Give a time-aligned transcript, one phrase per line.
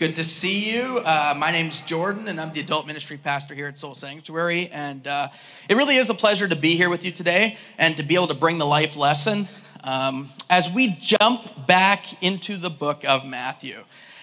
[0.00, 1.02] Good to see you.
[1.04, 4.70] Uh, my name's Jordan, and I'm the adult ministry pastor here at Soul Sanctuary.
[4.72, 5.28] And uh,
[5.68, 8.28] it really is a pleasure to be here with you today and to be able
[8.28, 9.44] to bring the life lesson
[9.84, 13.74] um, as we jump back into the book of Matthew.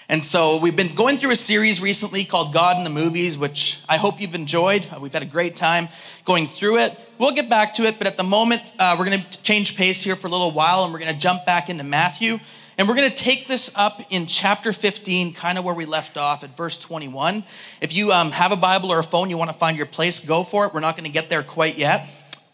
[0.09, 3.79] And so we've been going through a series recently called God in the Movies, which
[3.87, 4.87] I hope you've enjoyed.
[4.91, 5.89] Uh, we've had a great time
[6.25, 6.99] going through it.
[7.19, 10.01] We'll get back to it, but at the moment, uh, we're going to change pace
[10.01, 12.39] here for a little while and we're going to jump back into Matthew.
[12.79, 16.15] And we're going to take this up in chapter 15, kind of where we left
[16.15, 17.43] off at verse 21.
[17.81, 20.23] If you um, have a Bible or a phone, you want to find your place,
[20.23, 20.75] go for it.
[20.75, 22.07] We're not going to get there quite yet.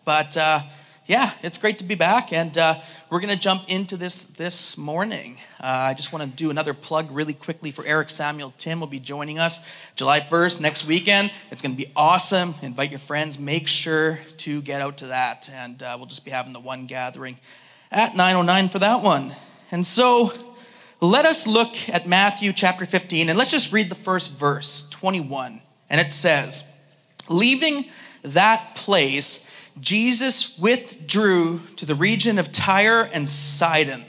[0.05, 0.61] But uh,
[1.07, 2.31] yeah, it's great to be back.
[2.31, 2.75] And uh,
[3.09, 5.39] we're going to jump into this this morning.
[5.61, 8.87] Uh, I just want to do another plug really quickly for Eric Samuel Timm will
[8.87, 11.33] be joining us July 1st next weekend.
[11.51, 12.53] It's going to be awesome.
[12.61, 13.39] Invite your friends.
[13.39, 15.49] Make sure to get out to that.
[15.53, 17.35] And uh, we'll just be having the one gathering
[17.91, 19.33] at 909 for that one.
[19.73, 20.31] And so
[21.01, 25.59] let us look at Matthew chapter 15 and let's just read the first verse, 21.
[25.89, 26.63] And it says,
[27.27, 27.85] Leaving
[28.21, 34.03] that place, Jesus withdrew to the region of Tyre and Sidon.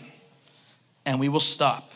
[1.07, 1.94] And we will stop.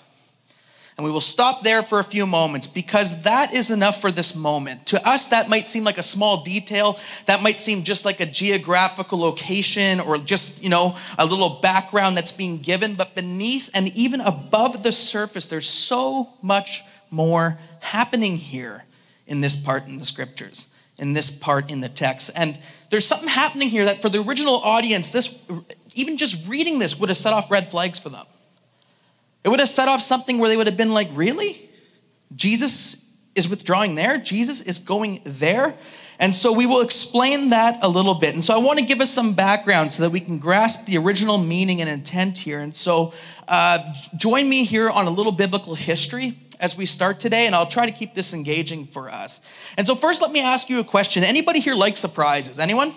[0.98, 4.34] And we will stop there for a few moments because that is enough for this
[4.34, 4.84] moment.
[4.86, 6.98] To us, that might seem like a small detail.
[7.26, 12.16] That might seem just like a geographical location or just, you know, a little background
[12.16, 12.96] that's being given.
[12.96, 16.82] But beneath and even above the surface, there's so much
[17.12, 18.82] more happening here
[19.28, 22.32] in this part in the scriptures, in this part in the text.
[22.34, 22.58] And
[22.90, 25.48] there's something happening here that for the original audience, this,
[25.94, 28.26] even just reading this would have set off red flags for them.
[29.44, 31.68] It would have set off something where they would have been like, really?
[32.34, 34.18] Jesus is withdrawing there?
[34.18, 35.74] Jesus is going there?
[36.20, 38.34] And so we will explain that a little bit.
[38.34, 40.98] And so I want to give us some background so that we can grasp the
[40.98, 42.58] original meaning and intent here.
[42.58, 43.14] And so
[43.46, 43.78] uh,
[44.16, 47.86] join me here on a little biblical history as we start today, and I'll try
[47.86, 49.40] to keep this engaging for us.
[49.76, 51.22] And so first, let me ask you a question.
[51.22, 52.58] Anybody here like surprises?
[52.58, 52.92] Anyone?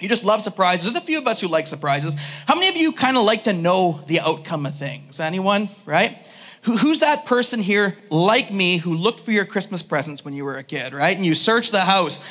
[0.00, 0.92] You just love surprises.
[0.92, 2.16] There's a few of us who like surprises.
[2.46, 5.20] How many of you kind of like to know the outcome of things?
[5.20, 6.26] Anyone, right?
[6.64, 10.54] who's that person here like me who looked for your christmas presents when you were
[10.54, 12.24] a kid right and you search the house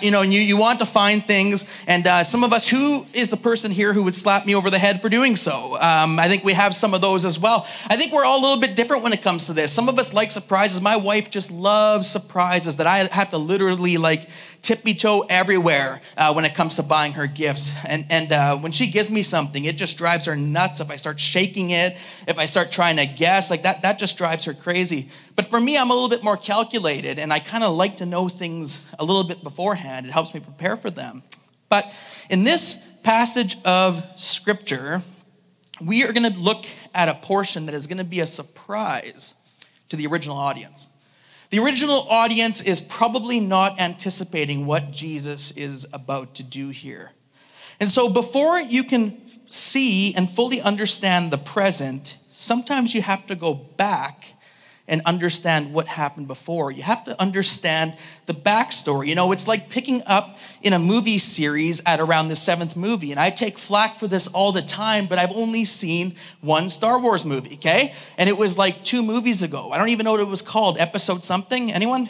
[0.00, 3.04] you know and you, you want to find things and uh, some of us who
[3.12, 6.18] is the person here who would slap me over the head for doing so um,
[6.20, 8.60] i think we have some of those as well i think we're all a little
[8.60, 11.50] bit different when it comes to this some of us like surprises my wife just
[11.50, 14.28] loves surprises that i have to literally like
[14.62, 17.74] tippy toe everywhere uh, when it comes to buying her gifts.
[17.84, 20.80] And, and uh, when she gives me something, it just drives her nuts.
[20.80, 21.96] If I start shaking it,
[22.28, 25.08] if I start trying to guess, like that, that just drives her crazy.
[25.34, 28.06] But for me, I'm a little bit more calculated, and I kind of like to
[28.06, 30.06] know things a little bit beforehand.
[30.06, 31.22] It helps me prepare for them.
[31.68, 31.92] But
[32.30, 35.02] in this passage of scripture,
[35.84, 39.34] we are going to look at a portion that is going to be a surprise
[39.88, 40.86] to the original audience.
[41.52, 47.12] The original audience is probably not anticipating what Jesus is about to do here.
[47.78, 49.20] And so, before you can
[49.50, 54.34] see and fully understand the present, sometimes you have to go back
[54.88, 56.70] and understand what happened before.
[56.72, 57.94] You have to understand
[58.26, 59.06] the backstory.
[59.06, 63.10] You know, it's like picking up in a movie series at around the seventh movie.
[63.10, 67.00] And I take flack for this all the time, but I've only seen one Star
[67.00, 67.94] Wars movie, okay?
[68.18, 69.70] And it was like two movies ago.
[69.70, 70.78] I don't even know what it was called.
[70.78, 71.72] Episode something?
[71.72, 72.08] Anyone?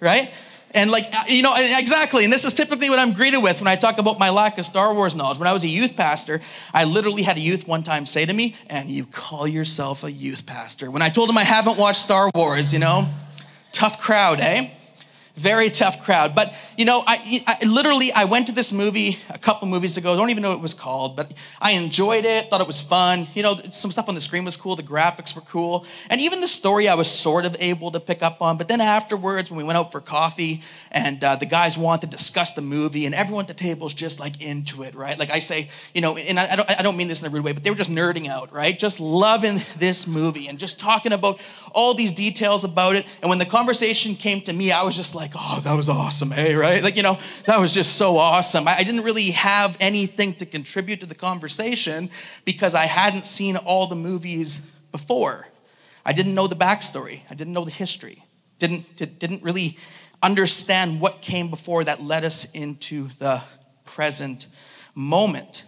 [0.00, 0.30] Right?
[0.76, 2.24] And like, uh, you know, exactly.
[2.24, 4.66] And this is typically what I'm greeted with when I talk about my lack of
[4.66, 5.38] Star Wars knowledge.
[5.38, 6.42] When I was a youth pastor,
[6.74, 10.12] I literally had a youth one time say to me, and you call yourself a
[10.12, 10.90] youth pastor.
[10.90, 13.08] When I told him I haven't watched Star Wars, you know,
[13.72, 14.68] tough crowd, eh?
[15.36, 16.34] Very tough crowd.
[16.34, 20.12] But you know, I, I, literally I went to this movie a couple movies ago.
[20.12, 22.50] I don't even know what it was called, but I enjoyed it.
[22.50, 23.26] Thought it was fun.
[23.34, 24.76] You know, some stuff on the screen was cool.
[24.76, 28.22] The graphics were cool, and even the story I was sort of able to pick
[28.22, 28.56] up on.
[28.56, 32.16] But then afterwards, when we went out for coffee, and uh, the guys wanted to
[32.16, 35.18] discuss the movie, and everyone at the table is just like into it, right?
[35.18, 37.30] Like I say, you know, and I, I don't, I don't mean this in a
[37.30, 38.76] rude way, but they were just nerding out, right?
[38.78, 41.40] Just loving this movie and just talking about
[41.72, 43.06] all these details about it.
[43.22, 46.30] And when the conversation came to me, I was just like, oh, that was awesome,
[46.30, 46.82] hey, right?
[46.82, 48.68] Like, you know, that was just so awesome.
[48.68, 52.10] I didn't really have anything to contribute to the conversation
[52.44, 55.48] because I hadn't seen all the movies before.
[56.04, 58.24] I didn't know the backstory, I didn't know the history,
[58.58, 59.76] didn't, didn't really
[60.22, 63.42] understand what came before that led us into the
[63.84, 64.46] present
[64.94, 65.64] moment.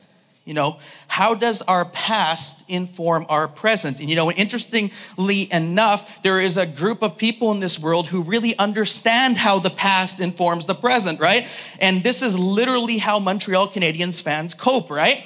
[0.49, 0.79] You know,
[1.09, 4.00] how does our past inform our present?
[4.00, 8.23] And you know, interestingly enough, there is a group of people in this world who
[8.23, 11.47] really understand how the past informs the present, right?
[11.83, 15.23] And this is literally how Montreal Canadiens fans cope, right?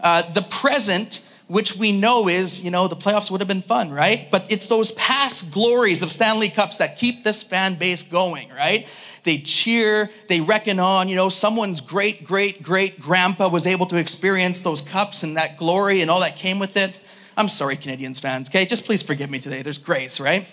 [0.00, 3.90] Uh, the present which we know is, you know, the playoffs would have been fun,
[3.90, 4.30] right?
[4.30, 8.86] But it's those past glories of Stanley Cups that keep this fan base going, right?
[9.24, 13.96] They cheer, they reckon on, you know, someone's great, great, great grandpa was able to
[13.96, 16.98] experience those cups and that glory and all that came with it.
[17.36, 18.64] I'm sorry, Canadiens fans, okay?
[18.64, 19.62] Just please forgive me today.
[19.62, 20.46] There's grace, right?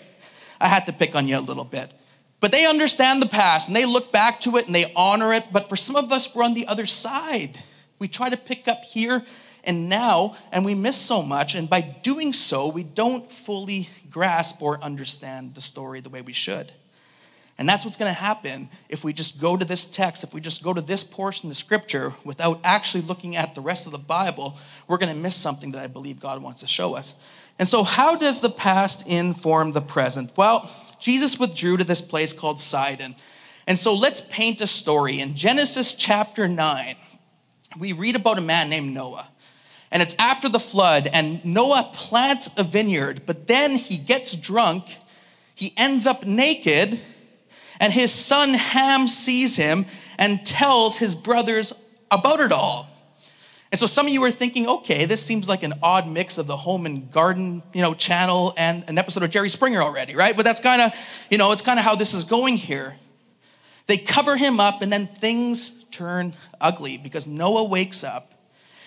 [0.60, 1.92] I had to pick on you a little bit.
[2.40, 5.46] But they understand the past and they look back to it and they honor it.
[5.52, 7.58] But for some of us, we're on the other side.
[7.98, 9.24] We try to pick up here
[9.64, 11.56] and now, and we miss so much.
[11.56, 16.32] And by doing so, we don't fully grasp or understand the story the way we
[16.32, 16.72] should.
[17.58, 20.40] And that's what's going to happen if we just go to this text, if we
[20.40, 23.98] just go to this portion of scripture without actually looking at the rest of the
[23.98, 27.14] Bible, we're going to miss something that I believe God wants to show us.
[27.58, 30.36] And so, how does the past inform the present?
[30.36, 33.14] Well, Jesus withdrew to this place called Sidon.
[33.66, 35.20] And so, let's paint a story.
[35.20, 36.96] In Genesis chapter 9,
[37.80, 39.28] we read about a man named Noah.
[39.90, 44.84] And it's after the flood, and Noah plants a vineyard, but then he gets drunk,
[45.54, 47.00] he ends up naked,
[47.80, 49.86] and his son Ham sees him
[50.18, 51.72] and tells his brothers
[52.10, 52.88] about it all.
[53.72, 56.46] And so some of you are thinking, okay, this seems like an odd mix of
[56.46, 60.36] the home and garden, you know, channel and an episode of Jerry Springer already, right?
[60.36, 60.92] But that's kind of,
[61.30, 62.96] you know, it's kind of how this is going here.
[63.86, 68.32] They cover him up and then things turn ugly because Noah wakes up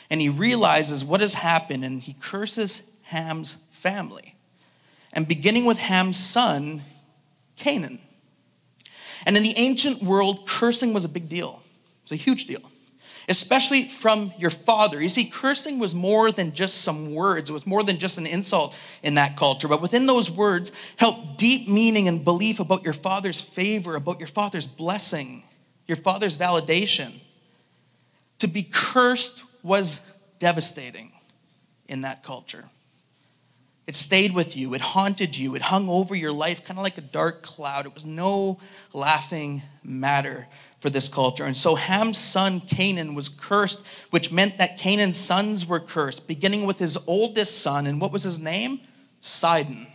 [0.09, 4.35] and he realizes what has happened and he curses Ham's family.
[5.13, 6.81] And beginning with Ham's son,
[7.57, 7.99] Canaan.
[9.29, 11.61] And in the ancient world, cursing was a big deal.
[11.99, 12.63] it was a huge deal,
[13.27, 14.99] especially from your father.
[14.99, 18.25] You see, cursing was more than just some words, it was more than just an
[18.25, 19.67] insult in that culture.
[19.67, 24.25] But within those words, held deep meaning and belief about your father's favor, about your
[24.25, 25.43] father's blessing,
[25.85, 27.13] your father's validation.
[28.39, 31.11] To be cursed was devastating
[31.87, 32.67] in that culture.
[33.89, 36.99] It stayed with you, it haunted you, it hung over your life kind of like
[36.99, 37.87] a dark cloud.
[37.87, 38.59] It was no
[38.93, 40.47] laughing matter
[40.79, 41.43] for this culture.
[41.43, 46.67] And so Ham's son Canaan was cursed, which meant that Canaan's sons were cursed, beginning
[46.67, 47.87] with his oldest son.
[47.87, 48.79] And what was his name?
[49.21, 49.87] Sidon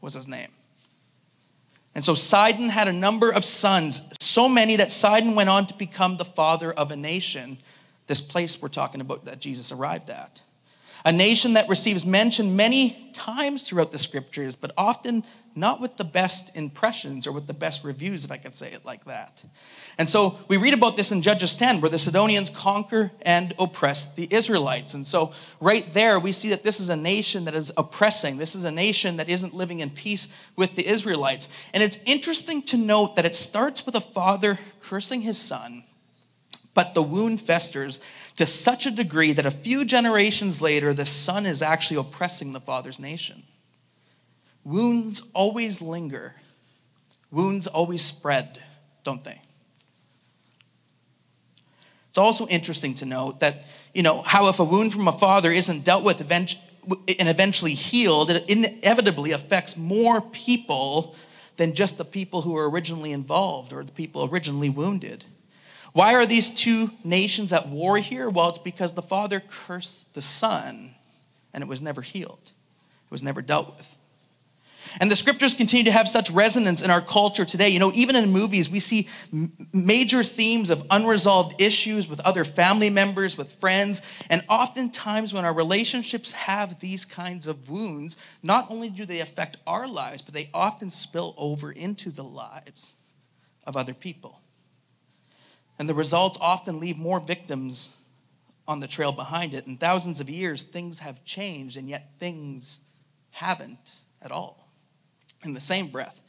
[0.00, 0.50] was his name.
[1.96, 5.74] And so Sidon had a number of sons, so many that Sidon went on to
[5.74, 7.58] become the father of a nation,
[8.06, 10.40] this place we're talking about that Jesus arrived at
[11.04, 15.22] a nation that receives mention many times throughout the scriptures, but often
[15.56, 18.84] not with the best impressions or with the best reviews, if I could say it
[18.84, 19.44] like that.
[19.98, 24.14] And so we read about this in Judges 10, where the Sidonians conquer and oppress
[24.14, 24.94] the Israelites.
[24.94, 28.36] And so right there, we see that this is a nation that is oppressing.
[28.36, 31.48] This is a nation that isn't living in peace with the Israelites.
[31.72, 35.84] And it's interesting to note that it starts with a father cursing his son,
[36.74, 38.00] but the wound festers
[38.36, 42.60] to such a degree that a few generations later, the son is actually oppressing the
[42.60, 43.42] father's nation.
[44.64, 46.34] Wounds always linger,
[47.30, 48.60] wounds always spread,
[49.04, 49.40] don't they?
[52.08, 55.50] It's also interesting to note that, you know, how if a wound from a father
[55.50, 61.16] isn't dealt with and eventually healed, it inevitably affects more people
[61.56, 65.24] than just the people who were originally involved or the people originally wounded.
[65.94, 68.28] Why are these two nations at war here?
[68.28, 70.90] Well, it's because the father cursed the son
[71.54, 72.50] and it was never healed,
[73.06, 73.96] it was never dealt with.
[75.00, 77.68] And the scriptures continue to have such resonance in our culture today.
[77.68, 79.08] You know, even in movies, we see
[79.72, 84.02] major themes of unresolved issues with other family members, with friends.
[84.30, 89.58] And oftentimes, when our relationships have these kinds of wounds, not only do they affect
[89.66, 92.94] our lives, but they often spill over into the lives
[93.66, 94.40] of other people.
[95.78, 97.92] And the results often leave more victims
[98.66, 99.66] on the trail behind it.
[99.66, 102.80] In thousands of years, things have changed, and yet things
[103.30, 104.68] haven't at all
[105.44, 106.20] in the same breath.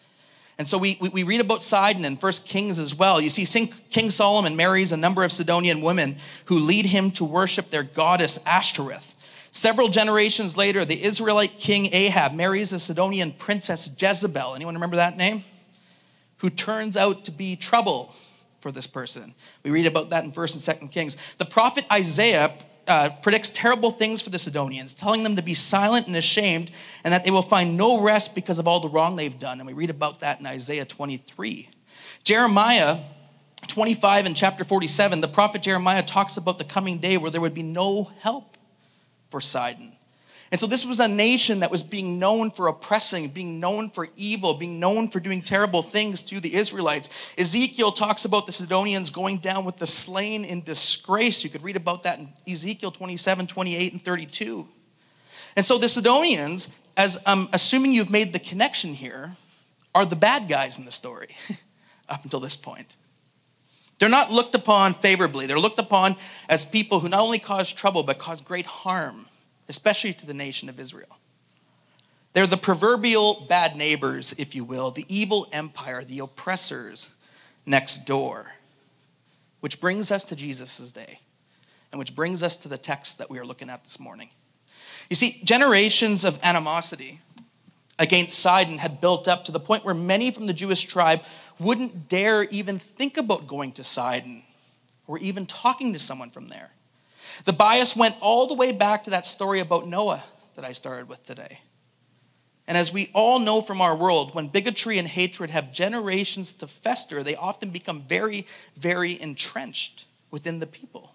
[0.58, 3.20] And so we, we read about Sidon in First Kings as well.
[3.20, 7.70] You see, King Solomon marries a number of Sidonian women who lead him to worship
[7.70, 9.14] their goddess Ashtoreth.
[9.52, 14.56] Several generations later, the Israelite king Ahab marries a Sidonian princess Jezebel.
[14.56, 15.44] Anyone remember that name?
[16.38, 18.14] Who turns out to be trouble
[18.65, 19.36] for this person.
[19.62, 21.36] We read about that in 1st and 2nd Kings.
[21.36, 22.51] The prophet Isaiah
[22.88, 26.72] uh, predicts terrible things for the Sidonians, telling them to be silent and ashamed,
[27.03, 29.60] and that they will find no rest because of all the wrong they've done.
[29.60, 31.69] And we read about that in Isaiah 23.
[32.24, 32.98] Jeremiah
[33.67, 37.53] 25 and chapter 47, the prophet Jeremiah talks about the coming day where there would
[37.53, 38.57] be no help
[39.29, 39.95] for Sidon.
[40.52, 44.08] And so this was a nation that was being known for oppressing, being known for
[44.16, 47.10] evil, being known for doing terrible things to the Israelites.
[47.38, 51.44] Ezekiel talks about the Sidonians going down with the slain in disgrace.
[51.44, 54.68] You could read about that in Ezekiel 27, 28, and 32.
[55.56, 59.36] And so the Sidonians, as I'm assuming you've made the connection here,
[59.96, 61.36] are the bad guys in the story
[62.10, 62.98] up until this point.
[63.98, 65.48] They're not looked upon favorably.
[65.48, 66.18] They're looked upon
[66.50, 69.25] as people who not only cause trouble, but cause great harm,
[69.67, 71.19] especially to the nation of Israel.
[72.34, 77.13] They're the proverbial bad neighbors, if you will, the evil empire, the oppressors
[77.65, 78.51] next door.
[79.62, 81.19] Which brings us to Jesus' day,
[81.91, 84.29] and which brings us to the text that we are looking at this morning.
[85.10, 87.19] You see, generations of animosity
[87.98, 91.24] against Sidon had built up to the point where many from the Jewish tribe
[91.57, 94.43] wouldn't dare even think about going to Sidon
[95.07, 96.72] or even talking to someone from there.
[97.44, 100.24] The bias went all the way back to that story about Noah
[100.56, 101.60] that I started with today.
[102.68, 106.68] And as we all know from our world, when bigotry and hatred have generations to
[106.68, 111.13] fester, they often become very, very entrenched within the people.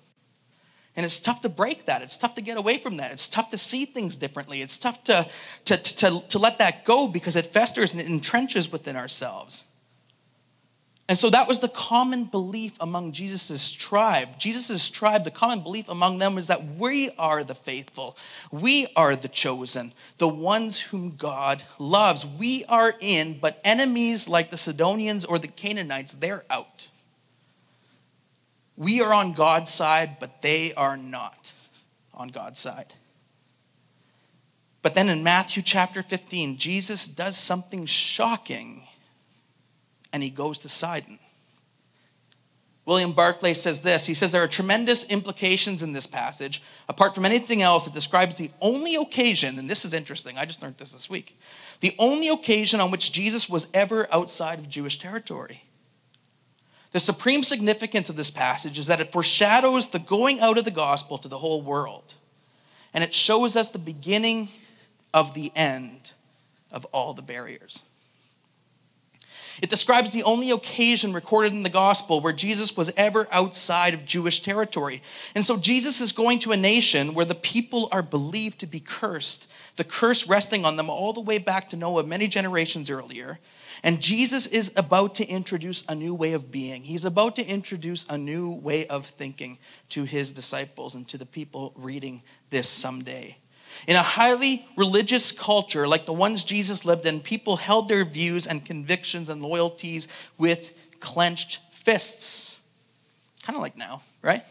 [0.97, 2.03] And it's tough to break that.
[2.03, 3.13] It's tough to get away from that.
[3.13, 4.61] It's tough to see things differently.
[4.61, 5.29] It's tough to,
[5.65, 9.70] to, to, to let that go because it festers and it entrenches within ourselves.
[11.11, 14.39] And so that was the common belief among Jesus' tribe.
[14.39, 18.17] Jesus' tribe, the common belief among them was that we are the faithful.
[18.53, 22.25] We are the chosen, the ones whom God loves.
[22.25, 26.87] We are in, but enemies like the Sidonians or the Canaanites, they're out.
[28.77, 31.53] We are on God's side, but they are not
[32.15, 32.95] on God's side.
[34.81, 38.87] But then in Matthew chapter 15, Jesus does something shocking
[40.13, 41.19] and he goes to Sidon.
[42.87, 47.25] William Barclay says this He says there are tremendous implications in this passage, apart from
[47.25, 50.93] anything else, it describes the only occasion, and this is interesting, I just learned this
[50.93, 51.39] this week,
[51.81, 55.63] the only occasion on which Jesus was ever outside of Jewish territory.
[56.93, 60.73] The supreme significance of this passage is that it foreshadows the going out of the
[60.73, 62.15] gospel to the whole world.
[62.93, 64.49] And it shows us the beginning
[65.15, 66.13] of the end
[66.73, 67.89] of all the barriers.
[69.63, 74.05] It describes the only occasion recorded in the gospel where Jesus was ever outside of
[74.05, 75.03] Jewish territory.
[75.35, 78.81] And so Jesus is going to a nation where the people are believed to be
[78.81, 83.39] cursed, the curse resting on them all the way back to Noah many generations earlier.
[83.83, 86.83] And Jesus is about to introduce a new way of being.
[86.83, 89.59] He's about to introduce a new way of thinking
[89.91, 93.40] to his disciples and to the people reading this someday.
[93.87, 98.47] In a highly religious culture like the ones Jesus lived in, people held their views
[98.47, 100.09] and convictions and loyalties
[100.39, 102.61] with clenched fists.
[103.43, 104.43] Kind of like now, right?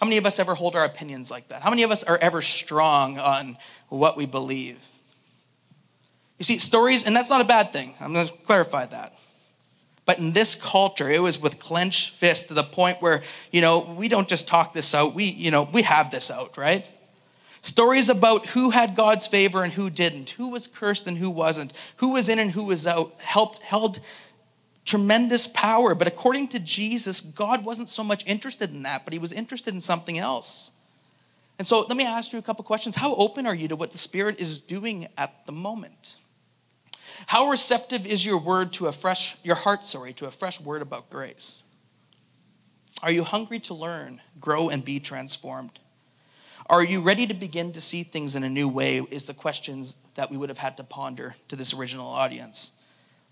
[0.00, 1.62] How many of us ever hold our opinions like that?
[1.62, 3.56] How many of us are ever strong on
[3.88, 4.86] what we believe?
[6.38, 7.94] You see, stories, and that's not a bad thing.
[8.00, 9.12] I'm going to clarify that.
[10.06, 13.94] But in this culture, it was with clenched fists to the point where, you know,
[13.96, 15.14] we don't just talk this out.
[15.14, 16.90] We, you know, we have this out, right?
[17.62, 21.72] Stories about who had God's favor and who didn't, who was cursed and who wasn't,
[21.96, 24.00] who was in and who was out, helped, held
[24.84, 25.94] tremendous power.
[25.94, 29.74] But according to Jesus, God wasn't so much interested in that, but he was interested
[29.74, 30.70] in something else.
[31.58, 32.96] And so let me ask you a couple questions.
[32.96, 36.16] How open are you to what the Spirit is doing at the moment?
[37.26, 40.80] How receptive is your word to a fresh, your heart, sorry, to a fresh word
[40.80, 41.64] about grace?
[43.02, 45.78] Are you hungry to learn, grow, and be transformed?
[46.70, 48.98] Are you ready to begin to see things in a new way?
[49.10, 52.80] Is the questions that we would have had to ponder to this original audience.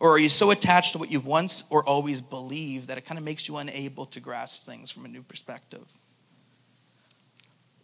[0.00, 3.16] Or are you so attached to what you've once or always believed that it kind
[3.16, 5.86] of makes you unable to grasp things from a new perspective?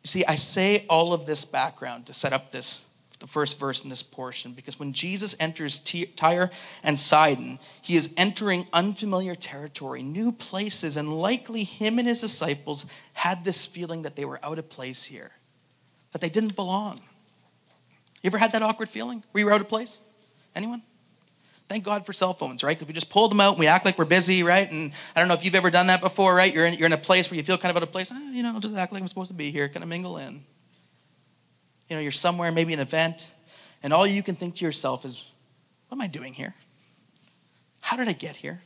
[0.02, 3.90] See, I say all of this background to set up this the first verse in
[3.90, 6.50] this portion because when Jesus enters Tyre
[6.82, 12.84] and Sidon, he is entering unfamiliar territory, new places, and likely him and his disciples
[13.12, 15.30] had this feeling that they were out of place here
[16.14, 17.00] that they didn't belong.
[18.22, 20.04] You ever had that awkward feeling where you were out of place?
[20.54, 20.80] Anyone?
[21.68, 22.76] Thank God for cell phones, right?
[22.76, 24.70] Because we just pull them out and we act like we're busy, right?
[24.70, 26.54] And I don't know if you've ever done that before, right?
[26.54, 28.12] You're in, you're in a place where you feel kind of out of place.
[28.14, 30.44] Oh, you know, just act like I'm supposed to be here, kind of mingle in.
[31.88, 33.32] You know, you're somewhere, maybe an event,
[33.82, 35.32] and all you can think to yourself is,
[35.88, 36.54] what am I doing here?
[37.80, 38.60] How did I get here?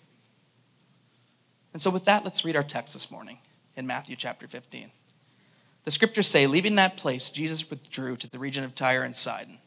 [1.72, 3.38] And so, with that, let's read our text this morning
[3.74, 4.90] in Matthew chapter 15.
[5.84, 9.58] The scriptures say, leaving that place, Jesus withdrew to the region of Tyre and Sidon.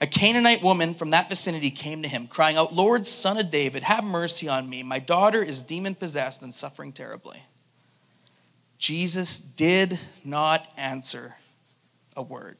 [0.00, 3.84] A Canaanite woman from that vicinity came to him, crying out, Lord, son of David,
[3.84, 4.82] have mercy on me.
[4.82, 7.42] My daughter is demon possessed and suffering terribly.
[8.78, 11.36] Jesus did not answer
[12.16, 12.56] a word.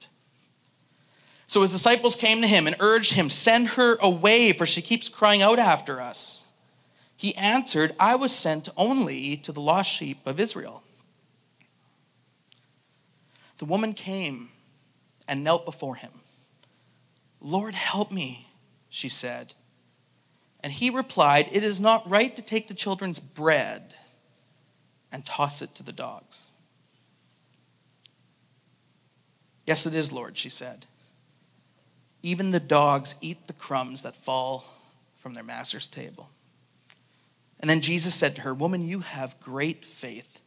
[1.47, 5.09] So his disciples came to him and urged him, Send her away, for she keeps
[5.09, 6.47] crying out after us.
[7.17, 10.84] He answered, I was sent only to the lost sheep of Israel.
[13.59, 14.51] The woman came
[15.29, 16.11] and knelt before him.
[17.41, 18.49] Lord, help me,
[18.89, 19.55] she said.
[20.63, 23.95] And he replied, It is not right to take the children's bread
[25.13, 26.51] and toss it to the dogs.
[29.67, 30.87] Yes, it is, Lord, she said.
[32.23, 34.65] Even the dogs eat the crumbs that fall
[35.17, 36.31] from their master's table.
[37.61, 40.41] And then Jesus said to her, Woman, you have great faith.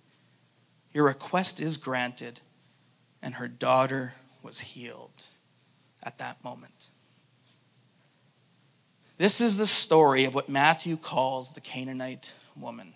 [0.93, 2.41] Your request is granted.
[3.21, 5.25] And her daughter was healed
[6.03, 6.89] at that moment.
[9.17, 12.93] This is the story of what Matthew calls the Canaanite woman.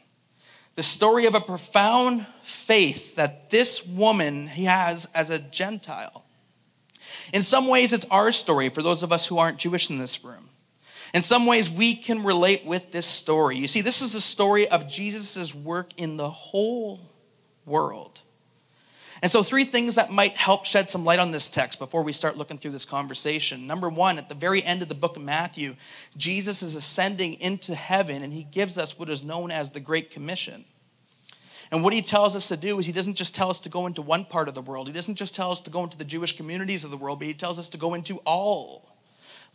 [0.75, 6.25] The story of a profound faith that this woman has as a Gentile.
[7.34, 10.24] In some ways, it's our story for those of us who aren't Jewish in this
[10.24, 10.50] room.
[11.13, 13.58] In some ways, we can relate with this story.
[13.58, 17.01] You see, this is the story of Jesus' work in the whole
[17.66, 18.22] world.
[19.22, 22.12] And so, three things that might help shed some light on this text before we
[22.12, 23.68] start looking through this conversation.
[23.68, 25.75] Number one, at the very end of the book of Matthew,
[26.18, 30.10] Jesus is ascending into heaven and he gives us what is known as the Great
[30.10, 30.66] Commission.
[31.72, 33.86] And what he tells us to do is he doesn't just tell us to go
[33.86, 36.04] into one part of the world, he doesn't just tell us to go into the
[36.04, 38.90] Jewish communities of the world, but he tells us to go into all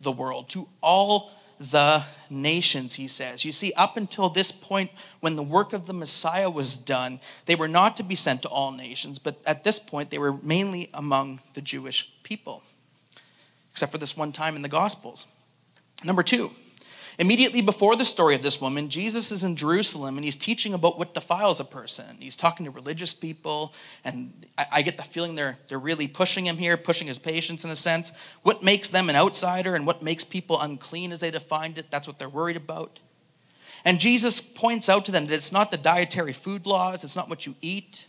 [0.01, 3.45] the world, to all the nations, he says.
[3.45, 7.55] You see, up until this point, when the work of the Messiah was done, they
[7.55, 10.91] were not to be sent to all nations, but at this point, they were mainly
[10.93, 12.63] among the Jewish people,
[13.71, 15.27] except for this one time in the Gospels.
[16.05, 16.51] Number two,
[17.19, 20.99] Immediately before the story of this woman, Jesus is in Jerusalem and he's teaching about
[20.99, 22.17] what defiles a person.
[22.21, 23.73] He's talking to religious people,
[24.05, 27.65] and I, I, get the feeling they're, they're really pushing him here, pushing his patience
[27.65, 28.13] in a sense.
[28.43, 32.07] What makes them an outsider and what makes people unclean as they defined it, that's
[32.07, 33.01] what they're worried about.
[33.87, 37.31] And Jesus points out to them that it's not the dietary food laws, it's not
[37.31, 38.09] what you eat.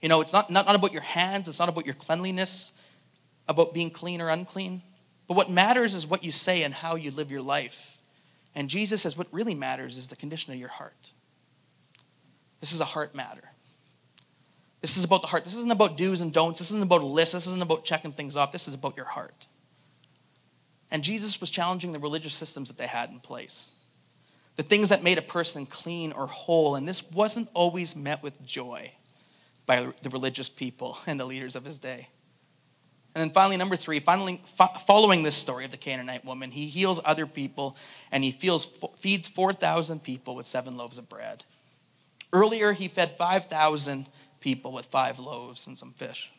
[0.00, 2.72] You know, it's not, not, not about your hands, it's not about your cleanliness,
[3.48, 4.80] about being clean or unclean.
[5.26, 7.93] But what matters is what you say and how you live your life.
[8.54, 11.12] And Jesus says, what really matters is the condition of your heart.
[12.60, 13.50] This is a heart matter.
[14.80, 15.44] This is about the heart.
[15.44, 16.58] This isn't about do's and don'ts.
[16.58, 17.32] This isn't about a list.
[17.32, 18.52] This isn't about checking things off.
[18.52, 19.46] This is about your heart.
[20.90, 23.72] And Jesus was challenging the religious systems that they had in place,
[24.56, 26.76] the things that made a person clean or whole.
[26.76, 28.92] And this wasn't always met with joy
[29.66, 32.08] by the religious people and the leaders of his day.
[33.14, 34.40] And then finally, number three, finally,
[34.86, 37.76] following this story of the Canaanite woman, he heals other people
[38.10, 38.64] and he feels,
[38.96, 41.44] feeds 4,000 people with seven loaves of bread.
[42.32, 44.08] Earlier, he fed 5,000
[44.40, 46.32] people with five loaves and some fish.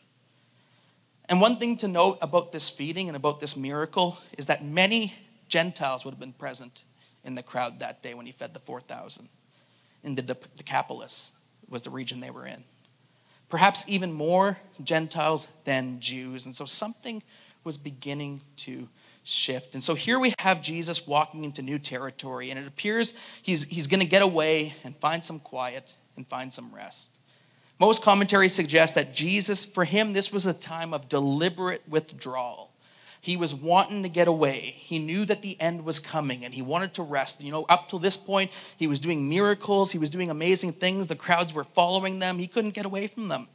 [1.30, 5.14] And one thing to note about this feeding and about this miracle is that many
[5.48, 6.84] Gentiles would have been present
[7.24, 9.28] in the crowd that day when he fed the 4,000.
[10.04, 11.32] In the Decapolis
[11.68, 12.62] was the region they were in
[13.48, 16.46] perhaps even more Gentiles than Jews.
[16.46, 17.22] And so something
[17.64, 18.88] was beginning to
[19.24, 19.74] shift.
[19.74, 23.88] And so here we have Jesus walking into new territory, and it appears he's, he's
[23.88, 27.10] going to get away and find some quiet and find some rest.
[27.78, 32.70] Most commentaries suggest that Jesus, for him, this was a time of deliberate withdrawal.
[33.26, 34.76] He was wanting to get away.
[34.76, 37.42] He knew that the end was coming and he wanted to rest.
[37.42, 41.08] You know, up till this point, he was doing miracles, he was doing amazing things.
[41.08, 42.38] The crowds were following them.
[42.38, 43.48] He couldn't get away from them.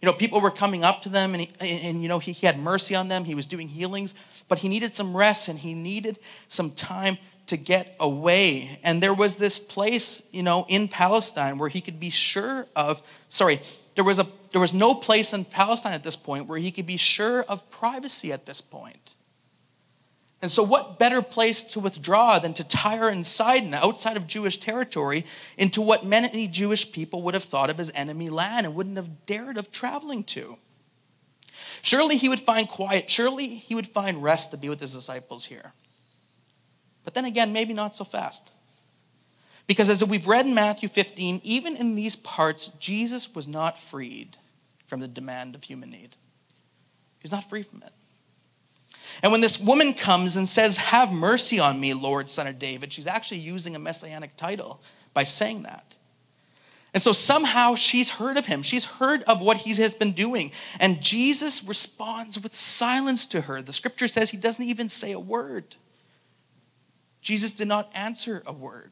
[0.00, 2.44] You know, people were coming up to them and, he, and, you know, he, he
[2.44, 3.22] had mercy on them.
[3.22, 4.16] He was doing healings,
[4.48, 6.18] but he needed some rest and he needed
[6.48, 8.80] some time to get away.
[8.82, 13.00] And there was this place, you know, in Palestine where he could be sure of,
[13.28, 13.60] sorry,
[13.94, 16.86] there was, a, there was no place in Palestine at this point where he could
[16.86, 19.16] be sure of privacy at this point.
[20.40, 24.58] And so, what better place to withdraw than to Tyre and Sidon, outside of Jewish
[24.58, 25.24] territory,
[25.56, 29.24] into what many Jewish people would have thought of as enemy land and wouldn't have
[29.24, 30.58] dared of traveling to?
[31.80, 33.08] Surely he would find quiet.
[33.08, 35.72] Surely he would find rest to be with his disciples here.
[37.04, 38.52] But then again, maybe not so fast.
[39.66, 44.36] Because as we've read in Matthew 15, even in these parts, Jesus was not freed
[44.86, 46.16] from the demand of human need.
[47.20, 47.92] He's not free from it.
[49.22, 52.92] And when this woman comes and says, Have mercy on me, Lord, son of David,
[52.92, 54.82] she's actually using a messianic title
[55.14, 55.96] by saying that.
[56.94, 58.62] And so somehow she's heard of him.
[58.62, 60.52] She's heard of what he has been doing.
[60.78, 63.62] And Jesus responds with silence to her.
[63.62, 65.76] The scripture says he doesn't even say a word.
[67.22, 68.90] Jesus did not answer a word.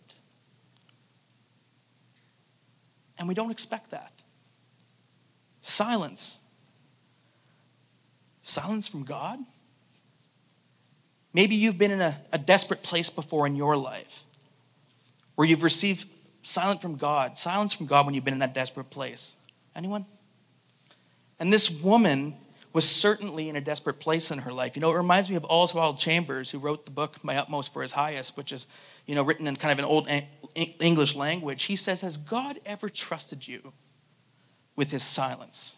[3.21, 4.11] And we don't expect that.
[5.61, 6.41] Silence.
[8.41, 9.39] Silence from God?
[11.35, 14.25] Maybe you've been in a, a desperate place before in your life
[15.37, 16.09] where you've received
[16.43, 19.37] silence from God, silence from God when you've been in that desperate place.
[19.77, 20.07] Anyone?
[21.39, 22.35] And this woman
[22.73, 24.77] was certainly in a desperate place in her life.
[24.77, 27.83] You know, it reminds me of Oswald Chambers, who wrote the book My Utmost for
[27.83, 28.69] His Highest, which is,
[29.07, 30.09] you know, written in kind of an old
[30.55, 31.65] English language.
[31.65, 33.73] He says, Has God ever trusted you
[34.77, 35.77] with his silence?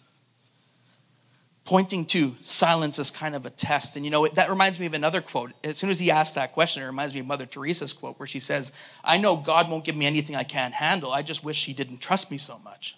[1.65, 3.97] Pointing to silence as kind of a test.
[3.97, 5.53] And you know, that reminds me of another quote.
[5.65, 8.27] As soon as he asked that question, it reminds me of Mother Teresa's quote, where
[8.27, 11.13] she says, I know God won't give me anything I can't handle.
[11.13, 12.97] I just wish he didn't trust me so much.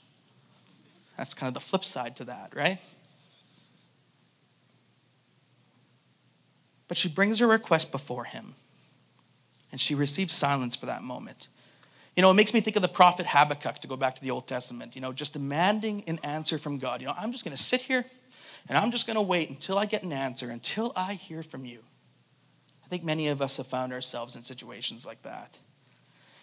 [1.16, 2.78] That's kind of the flip side to that, right?
[6.88, 8.54] But she brings her request before him,
[9.72, 11.48] and she receives silence for that moment.
[12.16, 14.30] You know, it makes me think of the prophet Habakkuk, to go back to the
[14.30, 17.00] Old Testament, you know, just demanding an answer from God.
[17.00, 18.04] You know, I'm just going to sit here
[18.68, 21.64] and I'm just going to wait until I get an answer, until I hear from
[21.64, 21.80] you.
[22.84, 25.58] I think many of us have found ourselves in situations like that.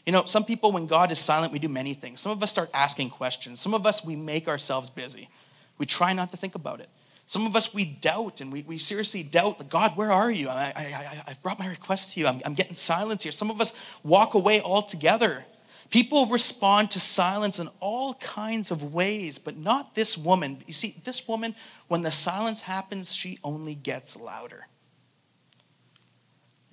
[0.06, 2.19] You know, some people, when God is silent, we do many things.
[2.19, 3.62] Some of us start asking questions.
[3.62, 5.30] Some of us, we make ourselves busy.
[5.77, 6.89] We try not to think about it.
[7.26, 10.50] Some of us, we doubt and we, we seriously doubt, God, where are you?
[10.50, 12.28] I, I, I, have brought my request to you.
[12.28, 13.32] I'm, I'm getting silence here.
[13.32, 15.46] Some of us walk away altogether.
[15.92, 20.58] People respond to silence in all kinds of ways, but not this woman.
[20.66, 21.54] You see, this woman,
[21.90, 24.68] when the silence happens, she only gets louder.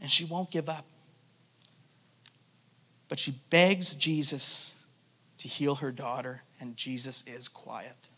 [0.01, 0.87] And she won't give up.
[3.09, 4.77] But she begs Jesus
[5.39, 8.11] to heal her daughter, and Jesus is quiet.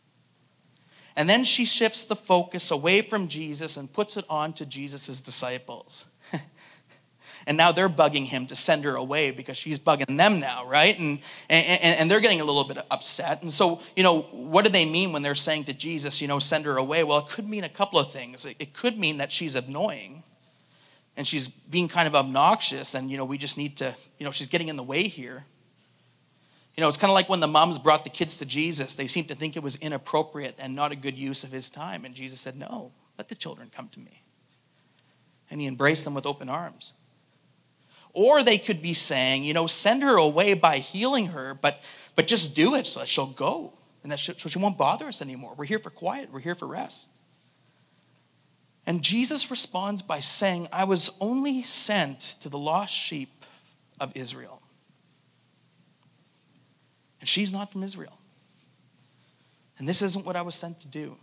[1.17, 5.21] And then she shifts the focus away from Jesus and puts it on to Jesus'
[5.21, 6.07] disciples.
[7.47, 10.99] and now they're bugging him to send her away because she's bugging them now, right?
[10.99, 11.19] And,
[11.49, 13.43] and, and they're getting a little bit upset.
[13.43, 16.39] And so, you know, what do they mean when they're saying to Jesus, you know,
[16.39, 17.05] send her away?
[17.05, 18.45] Well, it could mean a couple of things.
[18.45, 20.23] It could mean that she's annoying
[21.17, 24.31] and she's being kind of obnoxious, and, you know, we just need to, you know,
[24.31, 25.45] she's getting in the way here.
[26.77, 28.95] You know, it's kind of like when the moms brought the kids to Jesus.
[28.95, 32.05] They seemed to think it was inappropriate and not a good use of his time.
[32.05, 34.23] And Jesus said, No, let the children come to me.
[35.51, 36.95] And he embraced them with open arms.
[38.13, 41.83] Or they could be saying, you know, send her away by healing her, but,
[42.17, 45.07] but just do it so that she'll go and that she, so she won't bother
[45.07, 45.55] us anymore.
[45.57, 47.11] We're here for quiet, we're here for rest.
[48.87, 53.45] And Jesus responds by saying, I was only sent to the lost sheep
[54.01, 54.60] of Israel.
[57.21, 58.19] And she's not from Israel.
[59.79, 61.17] And this isn't what I was sent to do.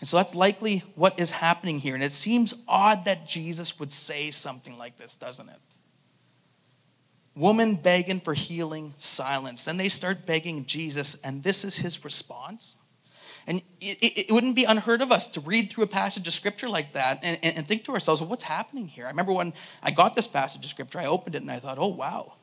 [0.00, 1.94] And so that's likely what is happening here.
[1.94, 5.60] And it seems odd that Jesus would say something like this, doesn't it?
[7.36, 9.64] Woman begging for healing, silence.
[9.64, 12.76] Then they start begging Jesus, and this is his response.
[13.46, 16.68] And it, it, wouldn't be unheard of us to read through a passage of scripture
[16.68, 19.04] like that and, and, and think to ourselves, well, what's happening here?
[19.04, 19.52] I remember when
[19.82, 22.34] I got this passage of scripture, I opened it and I thought, oh, wow,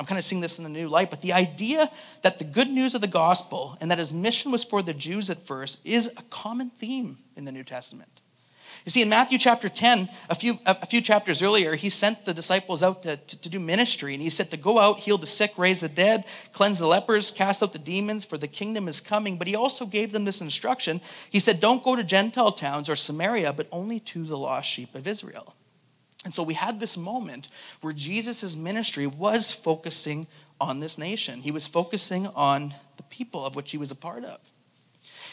[0.00, 1.88] I'm kind of seeing this in a new light, but the idea
[2.22, 5.30] that the good news of the gospel and that his mission was for the Jews
[5.30, 8.10] at first is a common theme in the New Testament.
[8.84, 12.34] You see, in Matthew chapter 10, a few, a few chapters earlier, he sent the
[12.34, 14.12] disciples out to, to, to, do ministry.
[14.12, 17.30] And he said to go out, heal the sick, raise the dead, cleanse the lepers,
[17.30, 19.38] cast out the demons, for the kingdom is coming.
[19.38, 21.00] But he also gave them this instruction.
[21.30, 24.94] He said, Don't go to Gentile towns or Samaria, but only to the lost sheep
[24.94, 25.54] of Israel.
[26.24, 27.48] And so we had this moment
[27.80, 30.26] where Jesus' ministry was focusing
[30.60, 31.40] on this nation.
[31.40, 34.38] He was focusing on the people of which he was a part of.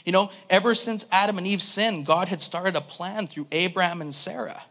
[0.06, 4.02] You know, ever since Adam and Eve sinned, God had started a plan through Abraham
[4.02, 4.64] and Sarah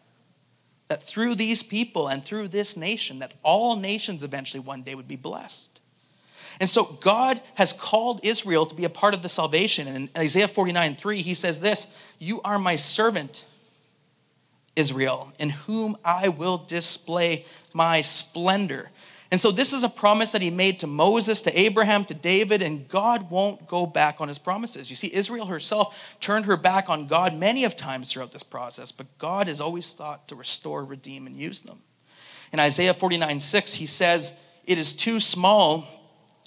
[0.89, 5.07] that through these people and through this nation, that all nations eventually one day would
[5.07, 5.81] be blessed.
[6.59, 9.87] And so God has called Israel to be a part of the salvation.
[9.87, 13.47] And in Isaiah 49 3, he says this You are my servant
[14.77, 18.91] Israel, in whom I will display my splendor.
[19.31, 22.63] And so, this is a promise that he made to Moses, to Abraham, to David,
[22.63, 24.91] and God won't go back on his promises.
[24.91, 28.91] You see, Israel herself turned her back on God many of times throughout this process,
[28.91, 31.81] but God has always thought to restore, redeem, and use them.
[32.53, 34.35] In Isaiah 49 6, he says,
[34.67, 35.85] It is too small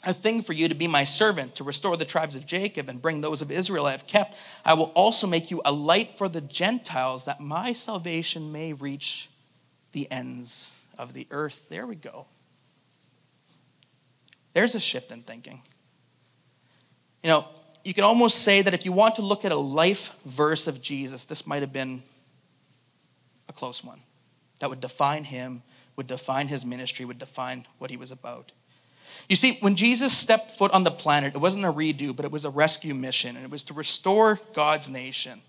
[0.05, 3.01] a thing for you to be my servant, to restore the tribes of Jacob and
[3.01, 4.35] bring those of Israel I have kept.
[4.65, 9.29] I will also make you a light for the Gentiles, that my salvation may reach
[9.93, 11.69] the ends of the earth.
[11.69, 12.25] There we go.
[14.53, 15.61] There's a shift in thinking.
[17.23, 17.47] You know,
[17.83, 20.81] you can almost say that if you want to look at a life verse of
[20.81, 22.03] Jesus, this might have been
[23.49, 23.99] a close one
[24.59, 25.63] that would define him,
[25.95, 28.51] would define his ministry, would define what he was about.
[29.29, 32.31] You see, when Jesus stepped foot on the planet, it wasn't a redo, but it
[32.31, 35.41] was a rescue mission, and it was to restore God's nation.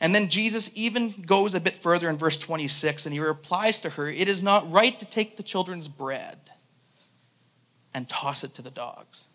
[0.00, 3.90] And then Jesus even goes a bit further in verse 26, and he replies to
[3.90, 6.38] her, It is not right to take the children's bread
[7.94, 9.28] and toss it to the dogs.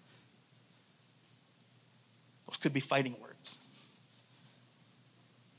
[2.47, 3.59] Those could be fighting words.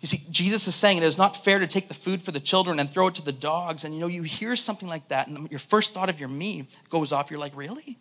[0.01, 2.41] You see, Jesus is saying it is not fair to take the food for the
[2.41, 3.85] children and throw it to the dogs.
[3.85, 6.67] And you know, you hear something like that, and your first thought of your me
[6.89, 7.31] goes off.
[7.31, 7.99] You're like, really?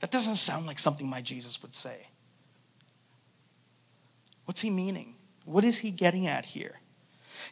[0.00, 2.08] That doesn't sound like something my Jesus would say.
[4.44, 5.14] What's he meaning?
[5.44, 6.80] What is he getting at here?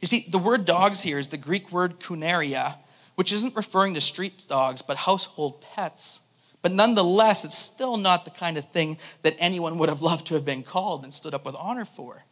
[0.00, 2.76] You see, the word dogs here is the Greek word kunaria,
[3.14, 6.20] which isn't referring to street dogs, but household pets.
[6.62, 10.34] But nonetheless, it's still not the kind of thing that anyone would have loved to
[10.34, 12.24] have been called and stood up with honor for.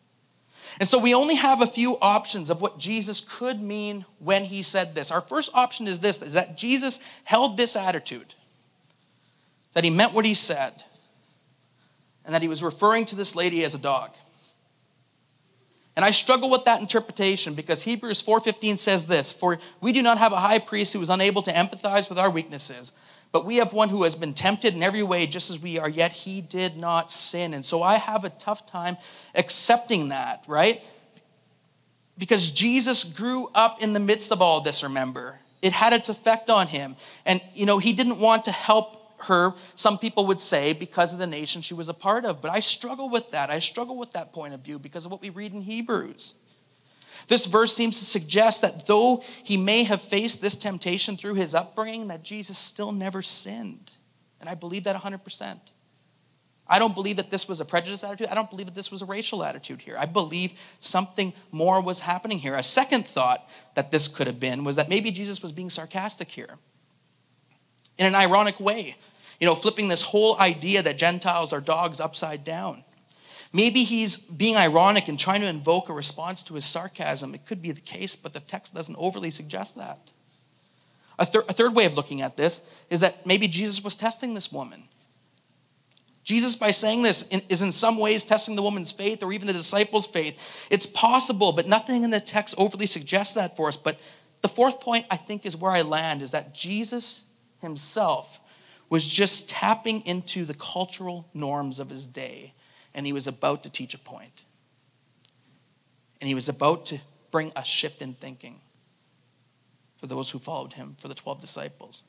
[0.81, 4.63] And so we only have a few options of what Jesus could mean when he
[4.63, 5.11] said this.
[5.11, 8.35] Our first option is this is that Jesus held this attitude,
[9.73, 10.85] that he meant what he said,
[12.25, 14.11] and that he was referring to this lady as a dog.
[15.95, 20.19] And I struggle with that interpretation because Hebrews 4:15 says this, "For we do not
[20.19, 22.93] have a high priest who is unable to empathize with our weaknesses,
[23.31, 25.89] but we have one who has been tempted in every way just as we are,
[25.89, 27.55] yet he did not sin.
[27.55, 28.97] And so I have a tough time
[29.35, 30.85] accepting that, right?
[32.19, 35.41] Because Jesus grew up in the midst of all this, remember.
[35.63, 36.95] It had its effect on him.
[37.25, 41.19] And, you know, he didn't want to help her, some people would say, because of
[41.19, 42.41] the nation she was a part of.
[42.41, 43.51] But I struggle with that.
[43.51, 46.35] I struggle with that point of view because of what we read in Hebrews.
[47.29, 51.55] This verse seems to suggest that though he may have faced this temptation through his
[51.55, 53.93] upbringing, that Jesus still never sinned.
[54.41, 55.59] And I believe that 100%.
[56.67, 58.29] I don't believe that this was a prejudice attitude.
[58.29, 59.97] I don't believe that this was a racial attitude here.
[59.99, 62.55] I believe something more was happening here.
[62.55, 66.31] A second thought that this could have been was that maybe Jesus was being sarcastic
[66.31, 66.59] here
[67.99, 68.97] in an ironic way,
[69.43, 72.85] you know, flipping this whole idea that Gentiles are dogs upside down.
[73.53, 77.35] Maybe he's being ironic and trying to invoke a response to his sarcasm.
[77.35, 80.13] It could be the case, but the text doesn't overly suggest that.
[81.19, 84.35] A, thir- a, third way of looking at this is that maybe Jesus was testing
[84.35, 84.85] this woman.
[86.23, 89.53] Jesus, by saying this, is in some ways testing the woman's faith or even the
[89.53, 90.69] disciples' faith.
[90.71, 93.77] It's possible, but nothing in the text overly suggests that for us.
[93.77, 93.99] But
[94.41, 97.25] the fourth point, I think, is where I land is that Jesus
[97.61, 98.39] himself
[98.93, 102.53] was just tapping into the cultural norms of his day
[102.93, 104.45] and he was about to teach a point.
[106.21, 106.99] And he was about to
[107.31, 108.61] bring a shift in thinking
[109.97, 112.05] for those who followed him, for the 12 disciples.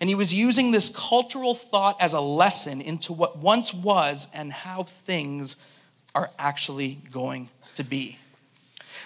[0.00, 4.50] And he was using this cultural thought as a lesson into what once was and
[4.50, 5.62] how things
[6.14, 8.18] are actually going to be.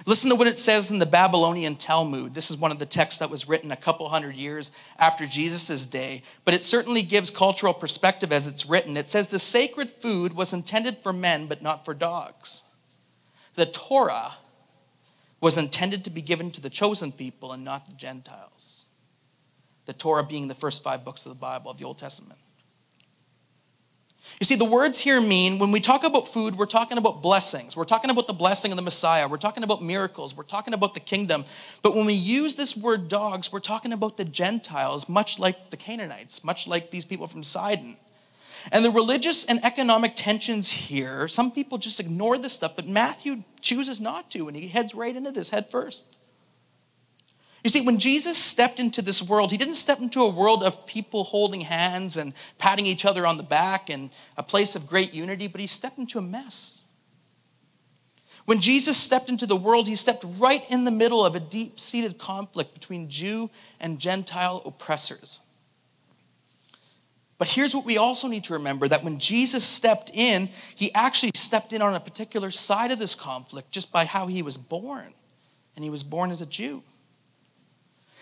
[0.07, 2.35] Listen to what it says in the Babylonian Talmud.
[2.35, 5.87] This is one of the texts that was written a couple hundred years after Jesus'
[5.87, 8.97] day, but it certainly gives cultural perspective as it's written.
[8.97, 12.63] It says the sacred food was intended for men, but not for dogs.
[13.55, 14.35] The Torah
[15.41, 18.89] was intended to be given to the chosen people and not the Gentiles.
[19.87, 22.39] The Torah being the first five books of the Bible, of the Old Testament.
[24.39, 27.77] You see, the words here mean when we talk about food, we're talking about blessings.
[27.77, 29.29] We're talking about the blessing of the Messiah.
[29.29, 30.37] We're talking about miracles.
[30.37, 31.45] We're talking about the kingdom.
[31.83, 35.77] But when we use this word dogs, we're talking about the Gentiles, much like the
[35.77, 37.97] Canaanites, much like these people from Sidon.
[38.73, 43.43] And the religious and economic tensions here, some people just ignore this stuff, but Matthew
[43.61, 46.17] chooses not to, and he heads right into this head first.
[47.63, 50.87] You see, when Jesus stepped into this world, he didn't step into a world of
[50.87, 55.15] people holding hands and patting each other on the back and a place of great
[55.15, 56.85] unity, but he stepped into a mess.
[58.47, 61.79] When Jesus stepped into the world, he stepped right in the middle of a deep
[61.79, 65.43] seated conflict between Jew and Gentile oppressors.
[67.37, 71.31] But here's what we also need to remember that when Jesus stepped in, he actually
[71.35, 75.13] stepped in on a particular side of this conflict just by how he was born.
[75.75, 76.83] And he was born as a Jew.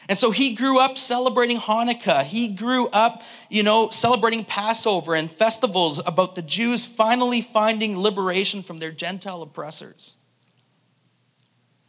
[0.08, 2.24] And so he grew up celebrating Hanukkah.
[2.24, 8.62] He grew up, you know, celebrating Passover and festivals about the Jews finally finding liberation
[8.62, 10.16] from their Gentile oppressors.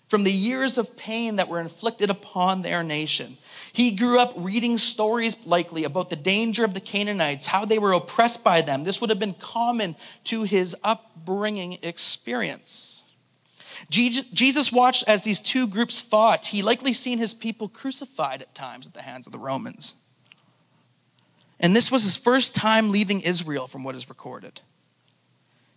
[0.09, 3.37] From the years of pain that were inflicted upon their nation.
[3.71, 7.93] He grew up reading stories likely about the danger of the Canaanites, how they were
[7.93, 8.83] oppressed by them.
[8.83, 13.03] This would have been common to his upbringing experience.
[13.89, 16.47] Jesus watched as these two groups fought.
[16.47, 20.03] He likely seen his people crucified at times at the hands of the Romans.
[21.59, 24.61] And this was his first time leaving Israel from what is recorded.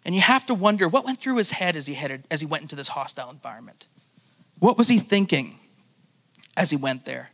[0.05, 2.47] And you have to wonder what went through his head as he headed as he
[2.47, 3.89] went into this hostile environment.
[4.59, 5.59] What was he thinking
[6.57, 7.32] as he went there?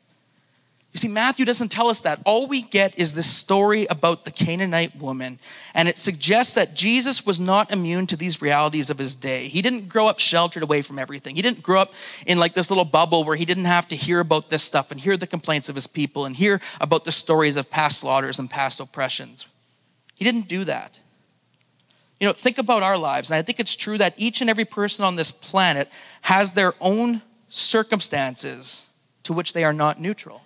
[0.99, 2.19] You see, Matthew doesn't tell us that.
[2.27, 5.39] All we get is this story about the Canaanite woman,
[5.73, 9.47] and it suggests that Jesus was not immune to these realities of his day.
[9.47, 11.37] He didn't grow up sheltered away from everything.
[11.37, 11.93] He didn't grow up
[12.27, 14.99] in like this little bubble where he didn't have to hear about this stuff and
[14.99, 18.51] hear the complaints of his people and hear about the stories of past slaughters and
[18.51, 19.47] past oppressions.
[20.17, 21.01] He didn't do that.
[22.19, 23.31] You know, think about our lives.
[23.31, 25.89] And I think it's true that each and every person on this planet
[26.23, 30.43] has their own circumstances to which they are not neutral.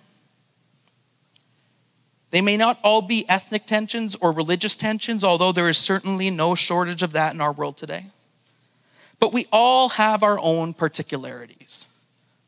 [2.33, 6.55] They may not all be ethnic tensions or religious tensions, although there is certainly no
[6.55, 8.07] shortage of that in our world today.
[9.19, 11.89] But we all have our own particularities,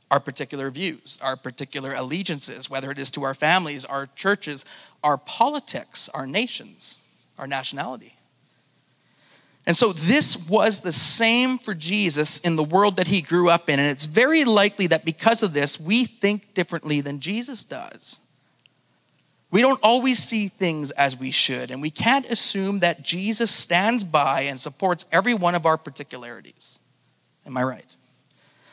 [0.09, 4.65] our particular views, our particular allegiances, whether it is to our families, our churches,
[5.03, 8.15] our politics, our nations, our nationality.
[9.67, 13.69] And so this was the same for Jesus in the world that he grew up
[13.69, 13.79] in.
[13.79, 18.21] And it's very likely that because of this, we think differently than Jesus does.
[19.51, 24.03] We don't always see things as we should, and we can't assume that Jesus stands
[24.03, 26.79] by and supports every one of our particularities.
[27.45, 27.95] Am I right?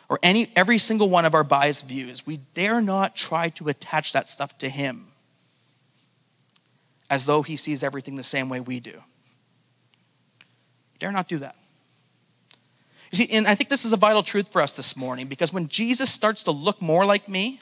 [0.09, 2.27] Or any every single one of our biased views.
[2.27, 5.09] We dare not try to attach that stuff to him
[7.09, 9.03] as though he sees everything the same way we do.
[10.99, 11.57] Dare not do that.
[13.11, 15.53] You see, and I think this is a vital truth for us this morning because
[15.53, 17.61] when Jesus starts to look more like me,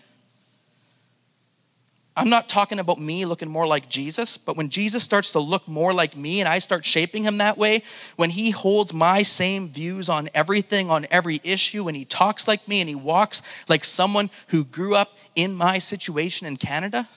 [2.21, 5.67] I'm not talking about me looking more like Jesus, but when Jesus starts to look
[5.67, 7.83] more like me and I start shaping him that way,
[8.17, 12.69] when he holds my same views on everything, on every issue, and he talks like
[12.69, 17.09] me and he walks like someone who grew up in my situation in Canada,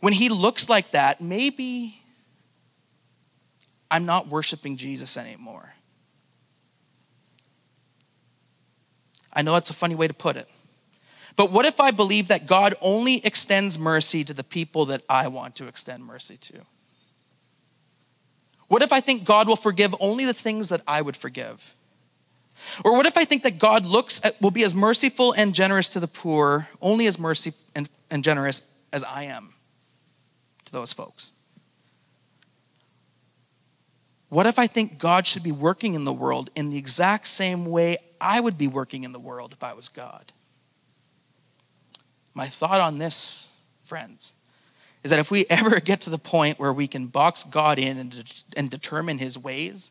[0.00, 1.98] when he looks like that, maybe
[3.90, 5.72] I'm not worshiping Jesus anymore.
[9.32, 10.46] I know that's a funny way to put it.
[11.36, 15.28] But what if I believe that God only extends mercy to the people that I
[15.28, 16.62] want to extend mercy to?
[18.68, 21.74] What if I think God will forgive only the things that I would forgive?
[22.84, 25.90] Or what if I think that God looks at, will be as merciful and generous
[25.90, 29.52] to the poor, only as merciful and, and generous as I am
[30.64, 31.32] to those folks?
[34.30, 37.66] What if I think God should be working in the world in the exact same
[37.66, 40.32] way I would be working in the world if I was God?
[42.36, 44.32] My thought on this, friends,
[45.02, 47.98] is that if we ever get to the point where we can box God in
[47.98, 49.90] and, de- and determine his ways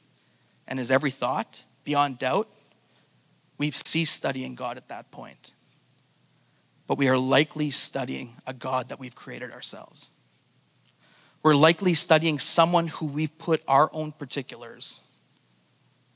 [0.65, 2.47] and his every thought beyond doubt,
[3.57, 5.55] we've ceased studying God at that point.
[6.87, 10.11] But we are likely studying a God that we've created ourselves
[11.45, 15.03] we're likely studying someone who we've put our own particulars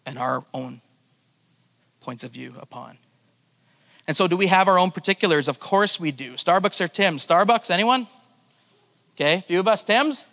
[0.03, 0.81] and our own
[1.99, 2.97] points of view upon.
[4.09, 5.47] And so, do we have our own particulars?
[5.47, 6.33] Of course we do.
[6.33, 7.27] Starbucks or Tim's?
[7.27, 8.07] Starbucks, anyone?
[9.13, 10.25] Okay, a few of us, Tim's?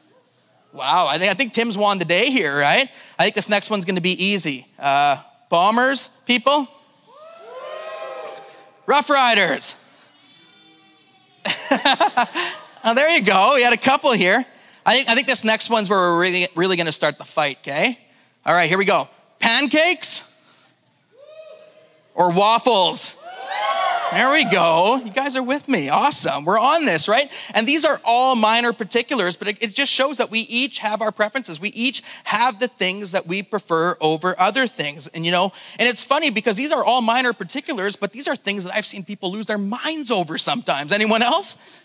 [0.73, 2.89] Wow, I think, I think Tim's won the day here, right?
[3.19, 4.67] I think this next one's gonna be easy.
[4.79, 5.19] Uh,
[5.51, 6.67] bombers, people?
[8.87, 9.77] Rough Riders.
[12.83, 13.57] oh, there you go.
[13.57, 14.47] We had a couple here.
[14.87, 17.25] I think, I think this next one's where we're really, really going to start the
[17.25, 17.99] fight, okay?
[18.47, 19.07] All right, here we go.
[19.39, 20.33] Pancakes
[22.15, 23.23] or waffles?
[24.17, 24.97] There we go.
[25.05, 25.91] You guys are with me.
[25.91, 26.47] Awesome.
[26.47, 27.31] We're on this, right?
[27.53, 31.03] And these are all minor particulars, but it, it, just shows that we each have
[31.03, 31.61] our preferences.
[31.61, 35.07] We each have the things that we prefer over other things.
[35.09, 38.35] And you know, and it's funny because these are all minor particulars, but these are
[38.35, 40.93] things that I've seen people lose their minds over sometimes.
[40.93, 41.83] Anyone else?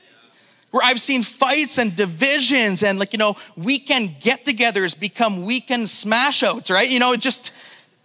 [0.70, 5.90] where I've seen fights and divisions and like, you know, weekend get togethers become weekend
[5.90, 6.90] smash outs, right?
[6.90, 7.52] You know, it just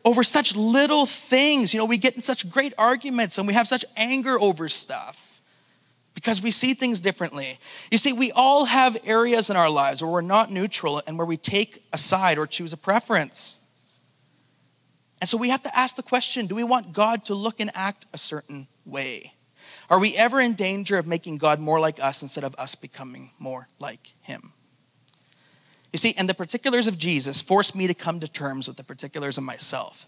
[0.06, 1.74] over such little things.
[1.74, 5.42] You know, we get in such great arguments and we have such anger over stuff
[6.14, 7.58] because we see things differently.
[7.90, 11.26] You see, we all have areas in our lives where we're not neutral and where
[11.26, 13.58] we take a side or choose a preference.
[15.20, 17.70] And so we have to ask the question do we want God to look and
[17.74, 19.32] act a certain way?
[19.90, 23.32] Are we ever in danger of making God more like us instead of us becoming
[23.40, 24.52] more like Him?
[25.92, 28.84] You see, and the particulars of Jesus force me to come to terms with the
[28.84, 30.06] particulars of myself.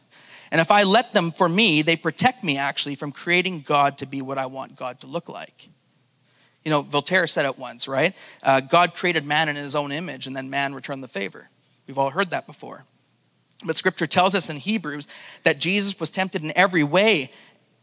[0.50, 4.06] And if I let them for me, they protect me actually from creating God to
[4.06, 5.68] be what I want God to look like.
[6.64, 8.14] You know, Voltaire said it once, right?
[8.42, 11.48] Uh, God created man in his own image, and then man returned the favor.
[11.86, 12.84] We've all heard that before.
[13.64, 15.08] But scripture tells us in Hebrews
[15.44, 17.30] that Jesus was tempted in every way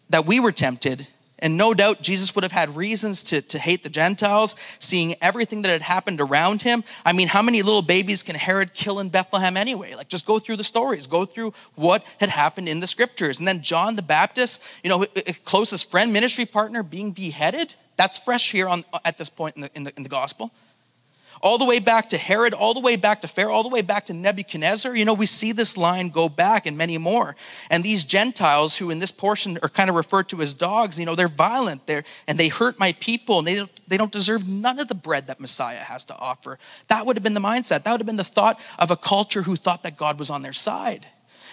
[0.10, 1.08] that we were tempted,
[1.40, 5.62] and no doubt Jesus would have had reasons to, to hate the Gentiles, seeing everything
[5.64, 6.84] that had happened around him.
[7.04, 9.94] I mean, how many little babies can Herod kill in Bethlehem anyway?
[9.96, 13.40] Like, just go through the stories, go through what had happened in the scriptures.
[13.40, 15.06] And then John the Baptist, you know,
[15.44, 17.76] closest friend, ministry partner, being beheaded.
[17.98, 20.52] That's fresh here on, at this point in the, in the, in the gospel
[21.42, 23.82] all the way back to Herod, all the way back to Pharaoh, all the way
[23.82, 24.96] back to Nebuchadnezzar.
[24.96, 27.36] You know, we see this line go back and many more.
[27.70, 31.06] And these Gentiles, who in this portion are kind of referred to as dogs, you
[31.06, 34.80] know, they're violent, they're, and they hurt my people, and they they don't deserve none
[34.80, 36.58] of the bread that Messiah has to offer.
[36.88, 37.84] That would have been the mindset.
[37.84, 40.42] That would have been the thought of a culture who thought that God was on
[40.42, 41.06] their side.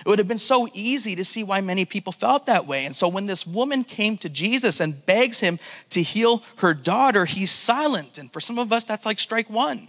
[0.05, 2.85] It would have been so easy to see why many people felt that way.
[2.85, 7.25] And so when this woman came to Jesus and begs him to heal her daughter,
[7.25, 8.19] he's silent.
[8.19, 9.89] And for some of us, that's like strike one.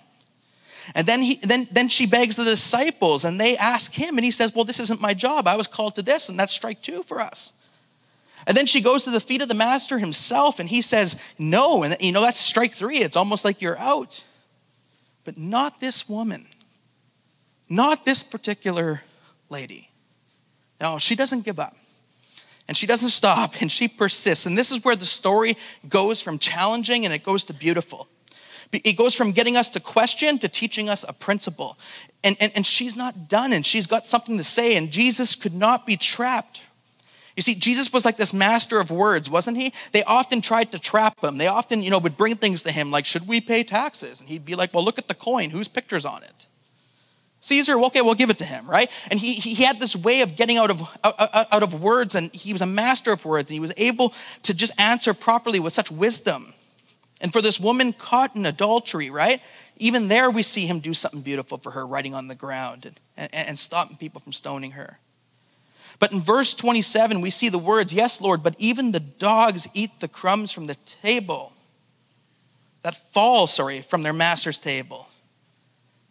[0.93, 4.31] And then, he, then, then she begs the disciples and they ask him, and he
[4.31, 5.47] says, Well, this isn't my job.
[5.47, 7.53] I was called to this, and that's strike two for us.
[8.45, 11.83] And then she goes to the feet of the master himself and he says, No.
[11.83, 12.97] And you know, that's strike three.
[12.97, 14.23] It's almost like you're out.
[15.23, 16.45] But not this woman,
[17.69, 19.03] not this particular
[19.49, 19.89] lady.
[20.83, 21.75] No, she doesn't give up.
[22.67, 24.45] And she doesn't stop and she persists.
[24.45, 25.57] And this is where the story
[25.89, 28.07] goes from challenging and it goes to beautiful.
[28.71, 31.77] It goes from getting us to question to teaching us a principle.
[32.23, 34.77] And, and, and she's not done and she's got something to say.
[34.77, 36.61] And Jesus could not be trapped
[37.35, 39.73] you see, Jesus was like this master of words, wasn't he?
[39.91, 41.37] They often tried to trap him.
[41.37, 44.21] They often, you know, would bring things to him like, should we pay taxes?
[44.21, 45.49] And he'd be like, well, look at the coin.
[45.49, 46.47] Whose picture's on it?
[47.43, 48.89] Caesar, okay, we'll give it to him, right?
[49.11, 52.33] And he, he had this way of getting out of, out, out of words, and
[52.33, 53.51] he was a master of words.
[53.51, 54.13] And he was able
[54.43, 56.53] to just answer properly with such wisdom.
[57.19, 59.41] And for this woman caught in adultery, right?
[59.77, 62.97] Even there, we see him do something beautiful for her, writing on the ground and,
[63.17, 64.99] and, and stopping people from stoning her.
[65.99, 69.99] But in verse 27, we see the words, Yes, Lord, but even the dogs eat
[69.99, 71.51] the crumbs from the table
[72.83, 75.09] that fall, sorry, from their master's table.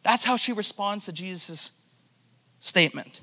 [0.03, 1.73] That's how she responds to Jesus'
[2.61, 3.21] statement.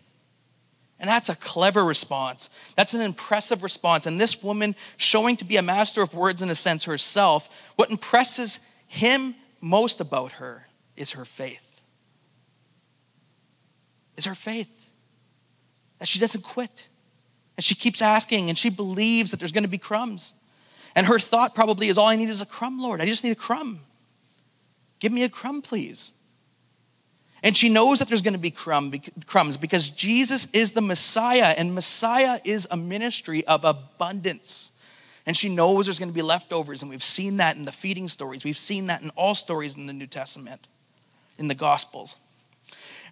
[0.99, 2.49] And that's a clever response.
[2.75, 4.05] That's an impressive response.
[4.05, 7.89] And this woman, showing to be a master of words in a sense herself, what
[7.89, 10.67] impresses him most about her
[10.97, 11.83] is her faith.
[14.17, 14.91] Is her faith
[15.99, 16.89] that she doesn't quit.
[17.55, 20.33] And she keeps asking and she believes that there's going to be crumbs.
[20.95, 22.99] And her thought probably is all I need is a crumb, Lord.
[22.99, 23.79] I just need a crumb.
[24.99, 26.13] Give me a crumb, please.
[27.41, 31.73] And she knows that there's going to be crumbs because Jesus is the Messiah, and
[31.73, 34.73] Messiah is a ministry of abundance.
[35.25, 38.07] And she knows there's going to be leftovers, and we've seen that in the feeding
[38.07, 38.43] stories.
[38.43, 40.67] We've seen that in all stories in the New Testament,
[41.37, 42.15] in the Gospels.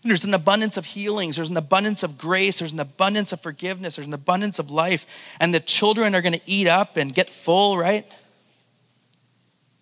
[0.04, 3.42] And There's an abundance of healings, there's an abundance of grace, there's an abundance of
[3.42, 5.06] forgiveness, there's an abundance of life.
[5.40, 8.06] And the children are going to eat up and get full, right?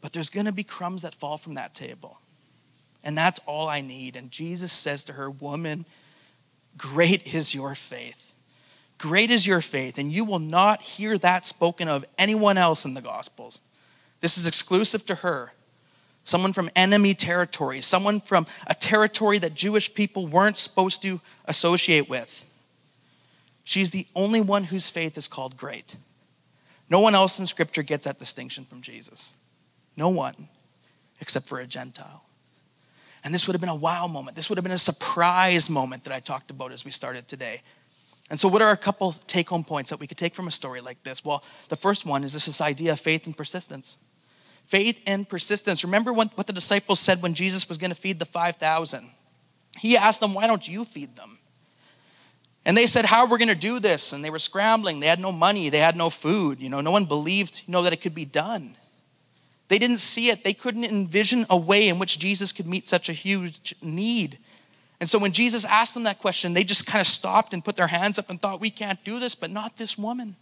[0.01, 2.19] But there's going to be crumbs that fall from that table.
[3.05, 4.15] And that's all I need.
[4.15, 5.85] And Jesus says to her, Woman,
[6.77, 8.33] great is your faith.
[8.97, 9.97] Great is your faith.
[9.97, 13.61] And you will not hear that spoken of anyone else in the Gospels.
[14.19, 15.53] This is exclusive to her
[16.25, 22.09] someone from enemy territory, someone from a territory that Jewish people weren't supposed to associate
[22.09, 22.45] with.
[23.63, 25.95] She's the only one whose faith is called great.
[26.89, 29.35] No one else in Scripture gets that distinction from Jesus.
[29.95, 30.49] No one,
[31.21, 32.25] except for a Gentile.
[33.25, 34.37] And this would have been a wow moment.
[34.37, 37.63] This would have been a surprise moment that I talked about as we started today.
[38.29, 40.51] And so, what are a couple take home points that we could take from a
[40.51, 41.25] story like this?
[41.25, 43.97] Well, the first one is this, idea of faith and persistence
[44.65, 45.83] faith and persistence.
[45.83, 49.11] Remember what the disciples said when Jesus was going to feed the 5,000?
[49.79, 51.37] He asked them, Why don't you feed them?
[52.65, 54.13] And they said, How are we going to do this?
[54.13, 54.99] And they were scrambling.
[54.99, 56.59] They had no money, they had no food.
[56.59, 58.75] You know, no one believed, you know, that it could be done.
[59.67, 60.43] They didn't see it.
[60.43, 64.37] They couldn't envision a way in which Jesus could meet such a huge need.
[64.99, 67.75] And so when Jesus asked them that question, they just kind of stopped and put
[67.75, 70.35] their hands up and thought, We can't do this, but not this woman.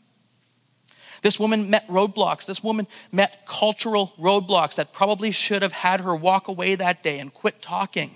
[1.22, 2.46] This woman met roadblocks.
[2.46, 7.20] This woman met cultural roadblocks that probably should have had her walk away that day
[7.20, 8.12] and quit talking.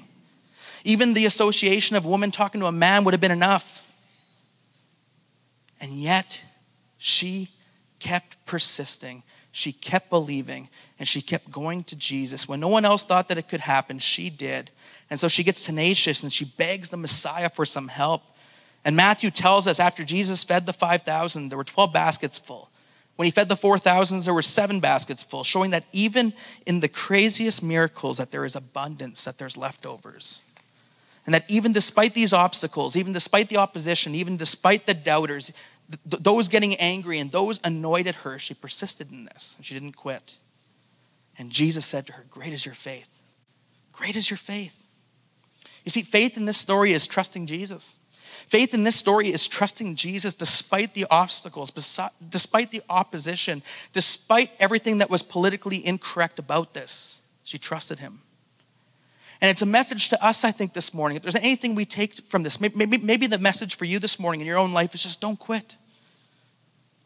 [0.84, 3.84] Even the association of a woman talking to a man would have been enough.
[5.80, 6.46] And yet,
[6.98, 7.50] she
[8.00, 9.24] kept persisting.
[9.58, 12.48] She kept believing and she kept going to Jesus.
[12.48, 14.70] When no one else thought that it could happen, she did.
[15.10, 18.22] And so she gets tenacious and she begs the Messiah for some help.
[18.86, 22.70] And Matthew tells us after Jesus fed the 5,000, there were 12 baskets full.
[23.16, 26.34] When he fed the 4,000s, there were seven baskets full, showing that even
[26.68, 30.44] in the craziest miracles, that there is abundance, that there's leftovers.
[31.26, 35.52] And that even despite these obstacles, even despite the opposition, even despite the doubters,
[36.10, 39.74] th- those getting angry and those annoyed at her, she persisted in this and she
[39.74, 40.38] didn't quit.
[41.38, 43.22] And Jesus said to her, Great is your faith.
[43.92, 44.88] Great is your faith.
[45.86, 47.96] You see, faith in this story is trusting Jesus.
[48.48, 51.72] Faith in this story is trusting Jesus despite the obstacles,
[52.30, 53.62] despite the opposition,
[53.94, 57.24] despite everything that was politically incorrect about this.
[57.44, 58.22] She trusted him.
[59.42, 61.16] And it's a message to us, I think, this morning.
[61.16, 64.42] If there's anything we take from this, maybe, maybe the message for you this morning
[64.42, 65.76] in your own life is just don't quit.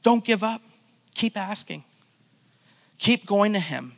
[0.04, 0.62] Don't give up.
[1.14, 1.84] Keep asking.
[2.98, 3.94] Keep going to Him.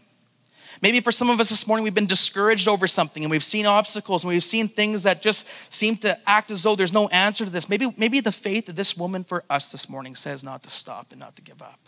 [0.81, 3.65] Maybe for some of us this morning, we've been discouraged over something and we've seen
[3.65, 7.45] obstacles and we've seen things that just seem to act as though there's no answer
[7.45, 7.69] to this.
[7.69, 11.11] Maybe, maybe the faith of this woman for us this morning says not to stop
[11.11, 11.79] and not to give up,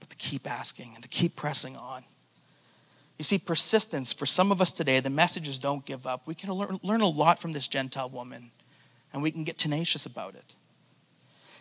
[0.00, 2.04] but to keep asking and to keep pressing on.
[3.18, 6.26] You see, persistence, for some of us today, the message is don't give up.
[6.26, 8.52] We can learn, learn a lot from this Gentile woman,
[9.12, 10.54] and we can get tenacious about it.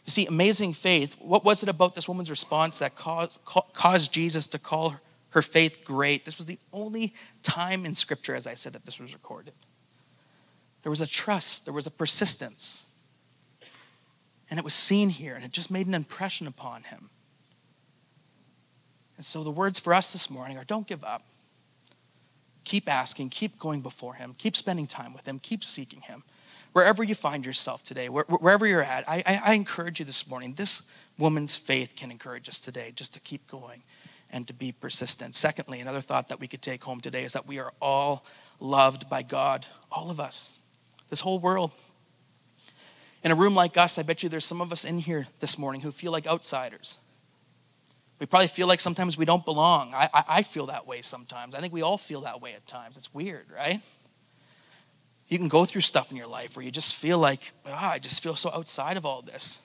[0.05, 3.43] You see, amazing faith, what was it about this woman's response that caused,
[3.73, 4.95] caused Jesus to call
[5.31, 6.25] her faith great?
[6.25, 9.53] This was the only time in Scripture, as I said, that this was recorded.
[10.83, 12.85] There was a trust, there was a persistence.
[14.49, 17.09] And it was seen here, and it just made an impression upon him.
[19.17, 21.23] And so the words for us this morning are don't give up.
[22.67, 26.23] Keep asking, keep going before Him, keep spending time with Him, keep seeking Him.
[26.73, 30.53] Wherever you find yourself today, wherever you're at, I, I, I encourage you this morning.
[30.53, 33.83] This woman's faith can encourage us today just to keep going
[34.29, 35.33] and to be persistent.
[35.33, 38.25] Secondly, another thought that we could take home today is that we are all
[38.59, 40.59] loved by God, all of us,
[41.07, 41.71] this whole world.
[43.23, 45.57] In a room like us, I bet you there's some of us in here this
[45.57, 46.97] morning who feel like outsiders.
[48.19, 49.93] We probably feel like sometimes we don't belong.
[49.93, 51.53] I, I, I, feel that way sometimes.
[51.53, 52.97] I think we all feel that way at times.
[52.97, 53.79] It's weird, right?
[55.27, 57.99] You can go through stuff in your life where you just feel like, ah, I
[57.99, 59.63] just feel so outside of all this.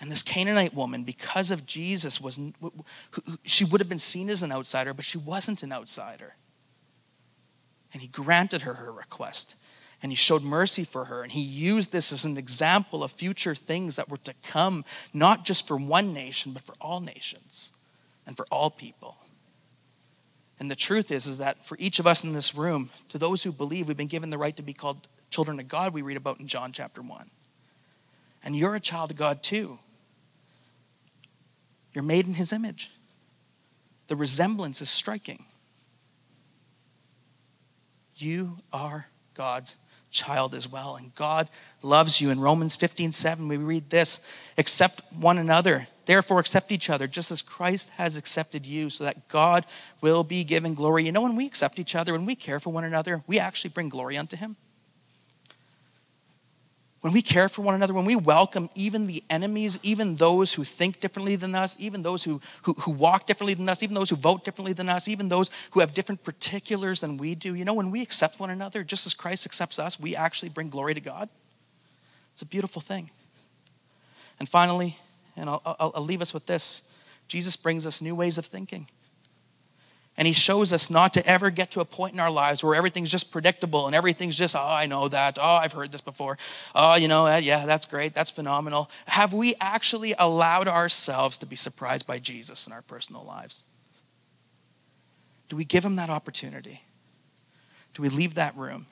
[0.00, 2.40] And this Canaanite woman, because of Jesus, was
[3.44, 6.34] she would have been seen as an outsider, but she wasn't an outsider.
[7.92, 9.56] And he granted her her request
[10.02, 11.22] and he showed mercy for her.
[11.22, 15.44] And he used this as an example of future things that were to come, not
[15.44, 17.72] just for one nation, but for all nations
[18.26, 19.16] and for all people.
[20.60, 23.42] And the truth is, is that for each of us in this room, to those
[23.42, 26.16] who believe, we've been given the right to be called children of God, we read
[26.16, 27.30] about in John chapter 1.
[28.44, 29.78] And you're a child of God too.
[31.92, 32.90] You're made in his image.
[34.06, 35.44] The resemblance is striking.
[38.16, 39.76] You are God's
[40.10, 40.96] child as well.
[40.96, 41.48] And God
[41.82, 42.30] loves you.
[42.30, 45.86] In Romans 15 7, we read this accept one another.
[46.06, 49.66] Therefore, accept each other, just as Christ has accepted you, so that God
[50.00, 51.04] will be given glory.
[51.04, 53.70] You know, when we accept each other, when we care for one another, we actually
[53.70, 54.56] bring glory unto Him
[57.00, 60.64] when we care for one another, when we welcome even the enemies, even those who
[60.64, 64.10] think differently than us, even those who, who, who, walk differently than us, even those
[64.10, 67.64] who vote differently than us, even those who have different particulars than we do, you
[67.64, 70.94] know, when we accept one another, just as Christ accepts us, we actually bring glory
[70.94, 71.28] to God.
[72.32, 73.10] It's a beautiful thing.
[74.40, 74.96] And finally,
[75.36, 76.94] and I'll, I'll, I'll leave us with this
[77.28, 78.88] Jesus brings us new ways of thinking.
[80.18, 82.74] And he shows us not to ever get to a point in our lives where
[82.74, 85.38] everything's just predictable and everything's just, oh, I know that.
[85.40, 86.36] Oh, I've heard this before.
[86.74, 88.14] Oh, you know, yeah, that's great.
[88.14, 88.90] That's phenomenal.
[89.06, 93.62] Have we actually allowed ourselves to be surprised by Jesus in our personal lives?
[95.48, 96.82] Do we give him that opportunity?
[97.94, 98.86] Do we leave that room?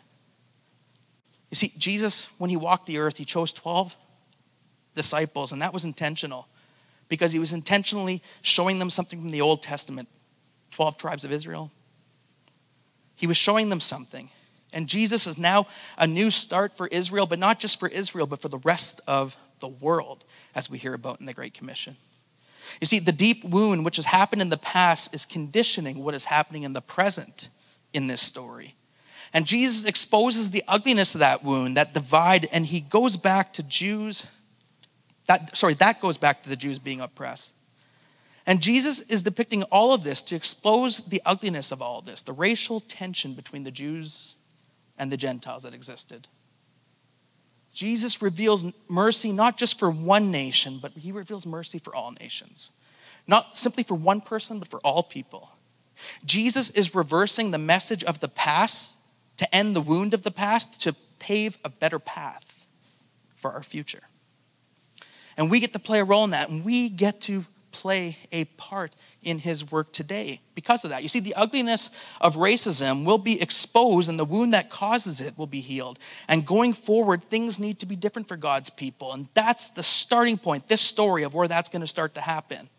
[1.50, 3.96] You see, Jesus, when he walked the earth, he chose 12
[4.94, 6.46] disciples, and that was intentional
[7.08, 10.08] because he was intentionally showing them something from the Old Testament
[10.72, 11.70] 12 tribes of Israel.
[13.16, 14.30] He was showing them something.
[14.72, 18.40] And Jesus is now a new start for Israel, but not just for Israel, but
[18.42, 21.96] for the rest of the world, as we hear about in the Great Commission.
[22.80, 26.26] You see, the deep wound which has happened in the past is conditioning what is
[26.26, 27.48] happening in the present
[27.94, 28.74] in this story.
[29.32, 33.62] And Jesus exposes the ugliness of that wound, that divide, and he goes back to
[33.62, 34.26] Jews.
[35.26, 37.55] That, sorry, that goes back to the Jews being oppressed.
[38.46, 42.22] And Jesus is depicting all of this to expose the ugliness of all of this,
[42.22, 44.36] the racial tension between the Jews
[44.98, 46.28] and the Gentiles that existed.
[47.72, 52.70] Jesus reveals mercy not just for one nation, but he reveals mercy for all nations.
[53.26, 55.50] Not simply for one person, but for all people.
[56.24, 58.98] Jesus is reversing the message of the past
[59.38, 62.66] to end the wound of the past, to pave a better path
[63.34, 64.04] for our future.
[65.36, 67.44] And we get to play a role in that, and we get to
[67.76, 71.02] play a part in his work today because of that.
[71.02, 71.90] You see, the ugliness
[72.22, 75.98] of racism will be exposed and the wound that causes it will be healed.
[76.26, 79.12] And going forward, things need to be different for God's people.
[79.12, 82.70] And that's the starting point, this story of where that's going to start to happen.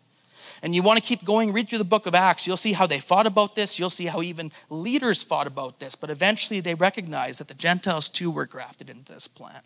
[0.62, 2.44] And you want to keep going, read through the book of Acts.
[2.44, 3.78] You'll see how they fought about this.
[3.78, 5.94] You'll see how even leaders fought about this.
[5.94, 9.60] But eventually they recognized that the Gentiles too were grafted into this plan.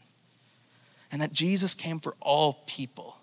[1.10, 3.16] And that Jesus came for all people.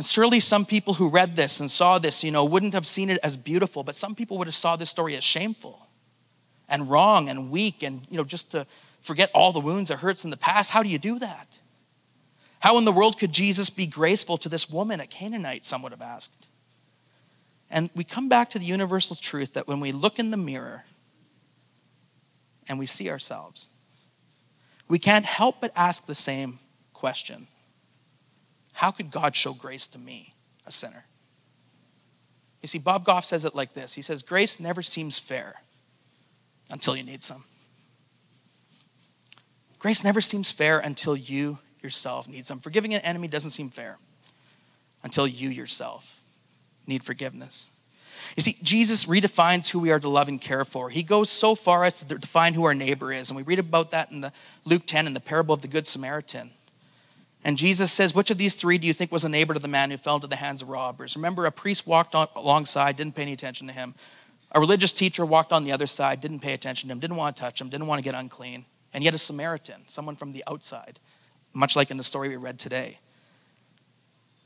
[0.00, 3.10] And surely some people who read this and saw this, you know, wouldn't have seen
[3.10, 5.86] it as beautiful, but some people would have saw this story as shameful
[6.70, 8.66] and wrong and weak and, you know, just to
[9.02, 10.70] forget all the wounds or hurts in the past.
[10.70, 11.58] How do you do that?
[12.60, 15.92] How in the world could Jesus be graceful to this woman, a Canaanite, some would
[15.92, 16.48] have asked?
[17.70, 20.86] And we come back to the universal truth that when we look in the mirror
[22.70, 23.68] and we see ourselves,
[24.88, 26.58] we can't help but ask the same
[26.94, 27.48] question
[28.80, 30.32] How could God show grace to me,
[30.66, 31.04] a sinner?
[32.62, 35.60] You see, Bob Goff says it like this He says, Grace never seems fair
[36.70, 37.44] until you need some.
[39.78, 42.58] Grace never seems fair until you yourself need some.
[42.58, 43.98] Forgiving an enemy doesn't seem fair
[45.02, 46.22] until you yourself
[46.86, 47.74] need forgiveness.
[48.34, 50.88] You see, Jesus redefines who we are to love and care for.
[50.88, 53.28] He goes so far as to define who our neighbor is.
[53.28, 54.32] And we read about that in the
[54.64, 56.52] Luke 10 in the parable of the Good Samaritan.
[57.44, 59.68] And Jesus says, Which of these three do you think was a neighbor to the
[59.68, 61.16] man who fell into the hands of robbers?
[61.16, 63.94] Remember, a priest walked on, alongside, didn't pay any attention to him.
[64.52, 67.36] A religious teacher walked on the other side, didn't pay attention to him, didn't want
[67.36, 68.64] to touch him, didn't want to get unclean.
[68.92, 70.98] And yet, a Samaritan, someone from the outside,
[71.54, 72.98] much like in the story we read today,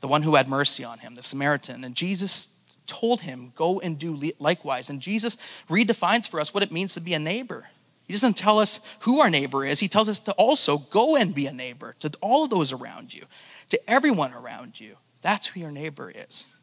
[0.01, 1.83] the one who had mercy on him, the Samaritan.
[1.83, 4.89] And Jesus told him, Go and do likewise.
[4.89, 5.37] And Jesus
[5.67, 7.65] redefines for us what it means to be a neighbor.
[8.07, 11.33] He doesn't tell us who our neighbor is, he tells us to also go and
[11.33, 13.23] be a neighbor to all of those around you,
[13.69, 14.95] to everyone around you.
[15.21, 16.55] That's who your neighbor is.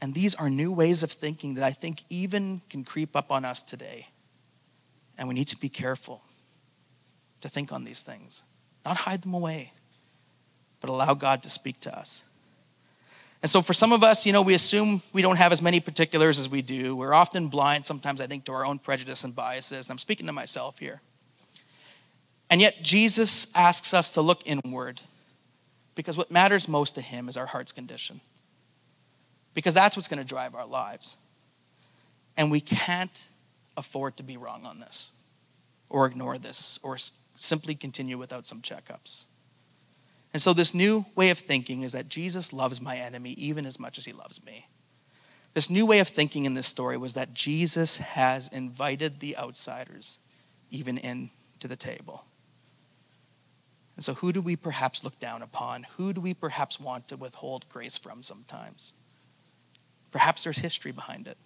[0.00, 3.44] And these are new ways of thinking that I think even can creep up on
[3.44, 4.08] us today.
[5.18, 6.22] And we need to be careful
[7.42, 8.42] to think on these things,
[8.84, 9.72] not hide them away,
[10.80, 12.24] but allow God to speak to us.
[13.42, 15.80] And so for some of us, you know, we assume we don't have as many
[15.80, 16.94] particulars as we do.
[16.94, 19.88] We're often blind sometimes, I think, to our own prejudice and biases.
[19.88, 21.00] And I'm speaking to myself here.
[22.50, 25.00] And yet, Jesus asks us to look inward
[25.94, 28.20] because what matters most to him is our heart's condition.
[29.54, 31.16] Because that's what's going to drive our lives.
[32.36, 33.26] And we can't
[33.76, 35.12] afford to be wrong on this
[35.88, 36.96] or ignore this or
[37.34, 39.26] simply continue without some checkups.
[40.32, 43.80] And so, this new way of thinking is that Jesus loves my enemy even as
[43.80, 44.66] much as he loves me.
[45.54, 50.18] This new way of thinking in this story was that Jesus has invited the outsiders
[50.70, 52.24] even in to the table.
[53.96, 55.84] And so, who do we perhaps look down upon?
[55.96, 58.94] Who do we perhaps want to withhold grace from sometimes?
[60.12, 61.36] Perhaps there's history behind it.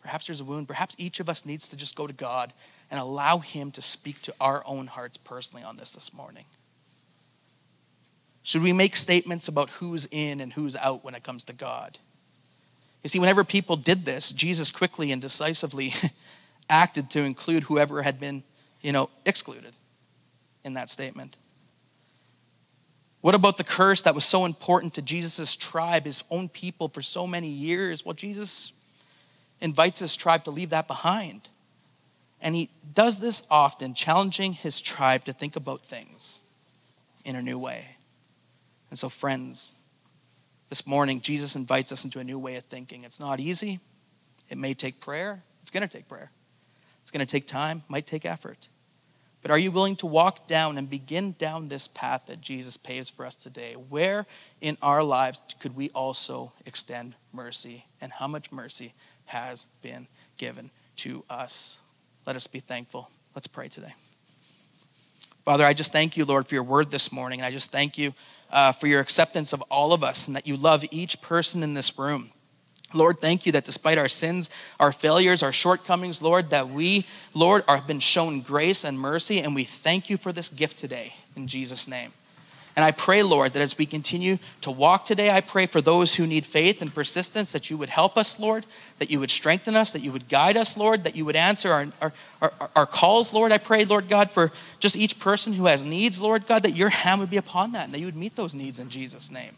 [0.00, 0.68] Perhaps there's a wound.
[0.68, 2.52] Perhaps each of us needs to just go to God
[2.90, 6.44] and allow Him to speak to our own hearts personally on this this morning.
[8.48, 11.98] Should we make statements about who's in and who's out when it comes to God?
[13.02, 15.92] You see, whenever people did this, Jesus quickly and decisively
[16.70, 18.42] acted to include whoever had been,
[18.80, 19.76] you know, excluded
[20.64, 21.36] in that statement.
[23.20, 27.02] What about the curse that was so important to Jesus' tribe, his own people, for
[27.02, 28.02] so many years?
[28.02, 28.72] Well, Jesus
[29.60, 31.50] invites his tribe to leave that behind.
[32.40, 36.40] And he does this often, challenging his tribe to think about things
[37.26, 37.97] in a new way.
[38.90, 39.74] And so, friends,
[40.68, 43.04] this morning, Jesus invites us into a new way of thinking.
[43.04, 43.80] It's not easy.
[44.50, 45.42] It may take prayer.
[45.60, 46.30] It's going to take prayer.
[47.02, 48.68] It's going to take time, might take effort.
[49.40, 53.08] But are you willing to walk down and begin down this path that Jesus paves
[53.08, 53.74] for us today?
[53.74, 54.26] Where
[54.60, 57.86] in our lives could we also extend mercy?
[58.00, 58.92] And how much mercy
[59.26, 60.06] has been
[60.38, 61.80] given to us?
[62.26, 63.10] Let us be thankful.
[63.34, 63.94] Let's pray today.
[65.44, 67.40] Father, I just thank you, Lord, for your word this morning.
[67.40, 68.12] And I just thank you
[68.50, 71.74] uh, for your acceptance of all of us and that you love each person in
[71.74, 72.30] this room.
[72.94, 74.48] Lord, thank you that despite our sins,
[74.80, 79.54] our failures, our shortcomings, Lord, that we, Lord, are been shown grace and mercy, and
[79.54, 82.12] we thank you for this gift today in Jesus' name.
[82.78, 86.14] And I pray, Lord, that as we continue to walk today, I pray for those
[86.14, 88.64] who need faith and persistence that you would help us, Lord,
[89.00, 91.70] that you would strengthen us, that you would guide us, Lord, that you would answer
[91.70, 93.50] our, our, our, our, calls, Lord.
[93.50, 96.90] I pray, Lord God, for just each person who has needs, Lord God, that your
[96.90, 99.56] hand would be upon that and that you would meet those needs in Jesus' name.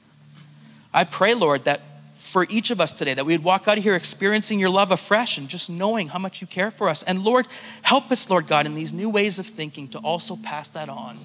[0.94, 1.82] I pray, Lord, that
[2.14, 4.92] for each of us today, that we would walk out of here experiencing your love
[4.92, 7.02] afresh and just knowing how much you care for us.
[7.02, 7.46] And Lord,
[7.82, 11.18] help us, Lord God, in these new ways of thinking to also pass that on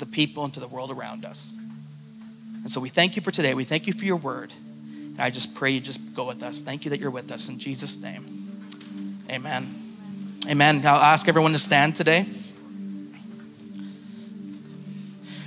[0.00, 1.56] the people and to the world around us.
[2.62, 3.54] And so we thank you for today.
[3.54, 4.52] We thank you for your word.
[4.92, 6.60] And I just pray you just go with us.
[6.60, 7.48] Thank you that you're with us.
[7.48, 8.24] In Jesus' name,
[9.30, 9.68] amen.
[10.48, 10.80] Amen.
[10.84, 12.26] I'll ask everyone to stand today.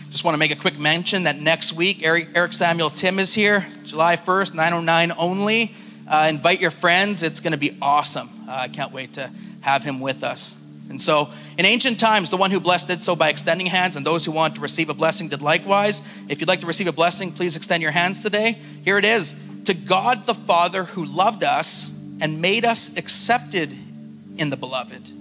[0.09, 3.65] Just want to make a quick mention that next week, Eric, Samuel Timm is here,
[3.83, 5.73] July 1st, 909 only.
[6.07, 7.23] Uh, invite your friends.
[7.23, 8.29] It's going to be awesome.
[8.47, 9.31] Uh, I can't wait to
[9.61, 10.63] have him with us.
[10.89, 14.05] And so, in ancient times, the one who blessed did so by extending hands, and
[14.05, 16.01] those who want to receive a blessing did likewise.
[16.27, 18.57] If you'd like to receive a blessing, please extend your hands today.
[18.83, 21.91] Here it is To God the Father who loved us
[22.21, 23.73] and made us accepted
[24.37, 25.11] in the beloved.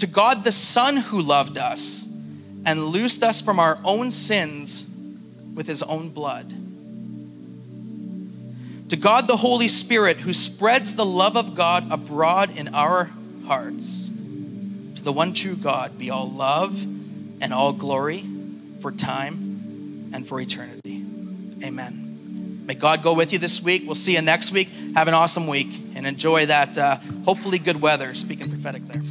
[0.00, 2.06] To God the Son who loved us
[2.64, 4.90] and loosed us from our own sins
[5.54, 6.52] with his own blood.
[8.90, 13.10] To God the Holy Spirit, who spreads the love of God abroad in our
[13.46, 14.13] hearts.
[15.04, 16.82] The one true God be all love
[17.42, 18.24] and all glory
[18.80, 21.04] for time and for eternity.
[21.62, 22.62] Amen.
[22.66, 23.82] May God go with you this week.
[23.84, 24.68] We'll see you next week.
[24.96, 26.96] Have an awesome week and enjoy that, uh,
[27.26, 28.14] hopefully, good weather.
[28.14, 29.02] Speaking prophetic there.